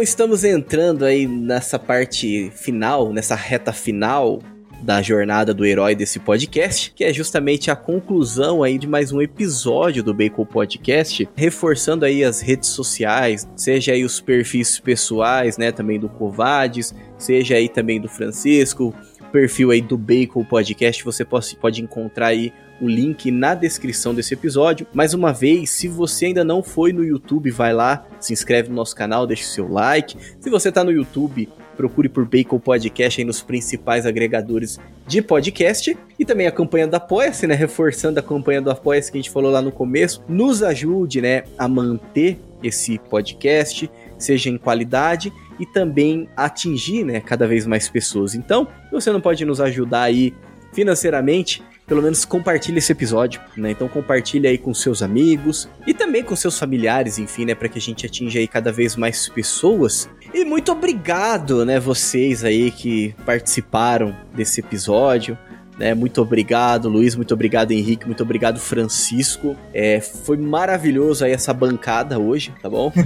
[0.04, 4.38] Estamos entrando aí nessa parte final, nessa reta final
[4.82, 9.22] da jornada do herói desse podcast, que é justamente a conclusão aí de mais um
[9.22, 15.72] episódio do Bacon Podcast, reforçando aí as redes sociais, seja aí os perfis pessoais, né,
[15.72, 18.94] também do Covades, seja aí também do Francisco,
[19.34, 24.32] perfil aí do Bacon Podcast, você pode, pode encontrar aí o link na descrição desse
[24.32, 24.86] episódio.
[24.94, 28.76] Mais uma vez, se você ainda não foi no YouTube, vai lá, se inscreve no
[28.76, 30.16] nosso canal, deixa o seu like.
[30.38, 35.98] Se você está no YouTube, procure por Bacon Podcast aí nos principais agregadores de podcast
[36.16, 37.56] e também a campanha do Apoia-se, né?
[37.56, 41.42] Reforçando a campanha do Apoia-se que a gente falou lá no começo, nos ajude, né,
[41.58, 48.34] a manter esse podcast, seja em qualidade e também atingir, né, cada vez mais pessoas.
[48.34, 50.34] Então, se você não pode nos ajudar aí
[50.72, 53.70] financeiramente, pelo menos compartilhe esse episódio, né?
[53.70, 57.78] Então compartilhe aí com seus amigos e também com seus familiares, enfim, né, para que
[57.78, 60.08] a gente atinja aí cada vez mais pessoas.
[60.32, 65.36] E muito obrigado, né, vocês aí que participaram desse episódio.
[65.78, 67.16] Né, muito obrigado, Luiz.
[67.16, 68.06] Muito obrigado, Henrique.
[68.06, 69.56] Muito obrigado, Francisco.
[69.72, 72.92] É, foi maravilhoso aí essa bancada hoje, tá bom?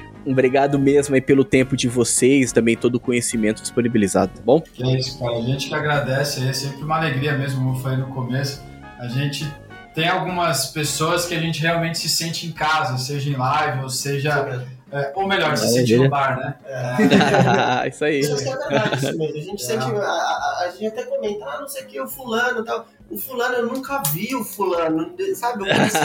[0.26, 4.60] Obrigado mesmo aí pelo tempo de vocês, também todo o conhecimento disponibilizado, tá bom?
[4.60, 5.36] Que é isso, cara.
[5.36, 8.62] A gente que agradece, é sempre uma alegria mesmo, como eu falei no começo.
[8.98, 9.46] A gente
[9.94, 13.88] tem algumas pessoas que a gente realmente se sente em casa, seja em live, ou
[13.88, 14.66] seja.
[14.92, 16.54] É, ou melhor, se sente no bar, né?
[17.84, 17.88] É.
[17.88, 18.20] isso aí.
[18.20, 19.38] Isso é verdade, isso mesmo.
[19.38, 22.08] A gente, sente, a, a, a gente até comenta, ah, não sei o que, o
[22.08, 22.86] fulano e tal.
[23.10, 25.64] O fulano, eu nunca vi o fulano, sabe?
[25.64, 25.98] Eu conheci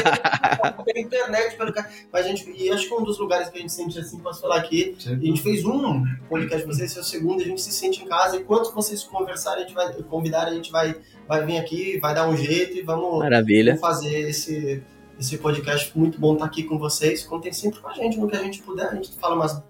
[0.83, 1.89] pela internet, pelo cara.
[2.11, 4.41] Mas a gente, e acho que um dos lugares que a gente sente assim, posso
[4.41, 7.61] falar aqui, a gente fez um podcast com vocês, esse é o segundo, a gente
[7.61, 10.95] se sente em casa, e quanto vocês conversarem, a gente vai convidar, a gente vai,
[11.27, 13.75] vai vir aqui, vai dar um jeito e vamos, Maravilha.
[13.75, 14.81] vamos fazer esse,
[15.19, 15.91] esse podcast.
[15.95, 17.23] Muito bom estar aqui com vocês.
[17.23, 18.87] Contem sempre com a gente, no que a gente puder.
[18.87, 19.61] A gente fala umas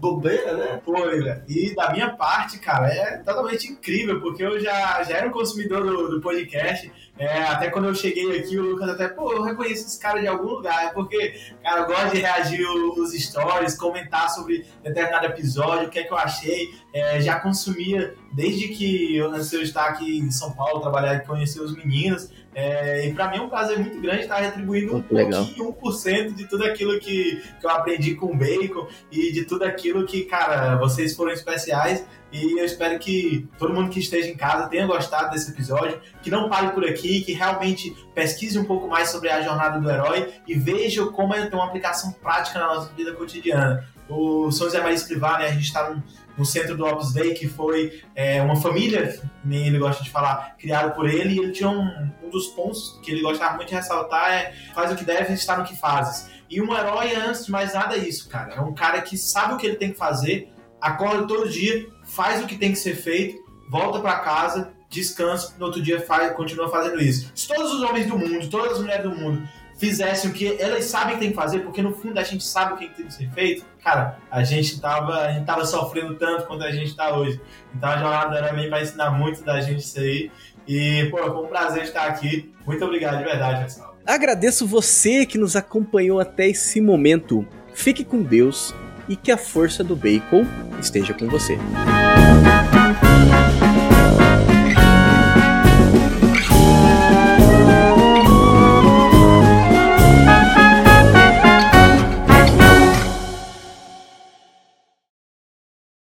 [0.00, 0.80] bobeira, né?
[0.84, 5.28] Pô, William, e da minha parte, cara, é totalmente incrível, porque eu já, já era
[5.28, 6.90] um consumidor do, do podcast.
[7.18, 10.26] É, até quando eu cheguei aqui, o Lucas até, pô, eu reconheço esse cara de
[10.26, 10.86] algum lugar.
[10.86, 15.98] É porque, cara, eu gosto de reagir os stories, comentar sobre determinado episódio, o que
[15.98, 16.74] é que eu achei.
[16.92, 21.20] É, já consumia desde que eu nasci eu estar aqui em São Paulo, trabalhar e
[21.20, 22.30] conhecer os meninos.
[22.54, 25.44] É, e para mim é um prazer muito grande estar retribuindo um Legal.
[25.44, 29.64] pouquinho, 1% de tudo aquilo que, que eu aprendi com o Bacon e de tudo
[29.64, 32.04] aquilo que, cara, vocês foram especiais.
[32.30, 36.30] E eu espero que todo mundo que esteja em casa tenha gostado desse episódio, que
[36.30, 40.32] não pare por aqui, que realmente pesquise um pouco mais sobre a jornada do herói
[40.48, 43.86] e veja como ele tem uma aplicação prática na nossa vida cotidiana.
[44.08, 46.02] O São José Maria Escrivá, né, a gente está num,
[46.36, 50.56] no centro do Opus Dei, que foi é, uma família, nem ele gosta de falar,
[50.58, 53.74] criada por ele, e ele tinha um, um dos pontos que ele gostava muito de
[53.74, 56.30] ressaltar é faz o que deve estar no que fazes.
[56.48, 58.54] E um herói, antes de mais nada, é isso, cara.
[58.54, 62.42] É um cara que sabe o que ele tem que fazer, acorda todo dia, faz
[62.42, 66.68] o que tem que ser feito, volta para casa, descansa, no outro dia faz, continua
[66.68, 67.32] fazendo isso.
[67.34, 69.48] Se todos os homens do mundo, todas as mulheres do mundo
[69.82, 72.74] fizessem o que elas sabem que tem que fazer, porque no fundo a gente sabe
[72.74, 76.46] o que tem que ser feito, cara, a gente tava, a gente tava sofrendo tanto
[76.46, 77.40] quanto a gente tá hoje.
[77.74, 80.30] Então a jornada era meio vai ensinar muito da gente isso aí.
[80.68, 82.54] E, pô, foi um prazer estar aqui.
[82.64, 83.96] Muito obrigado, de verdade, pessoal.
[84.06, 87.44] Agradeço você que nos acompanhou até esse momento.
[87.74, 88.72] Fique com Deus
[89.08, 90.46] e que a força do bacon
[90.80, 91.58] esteja com você.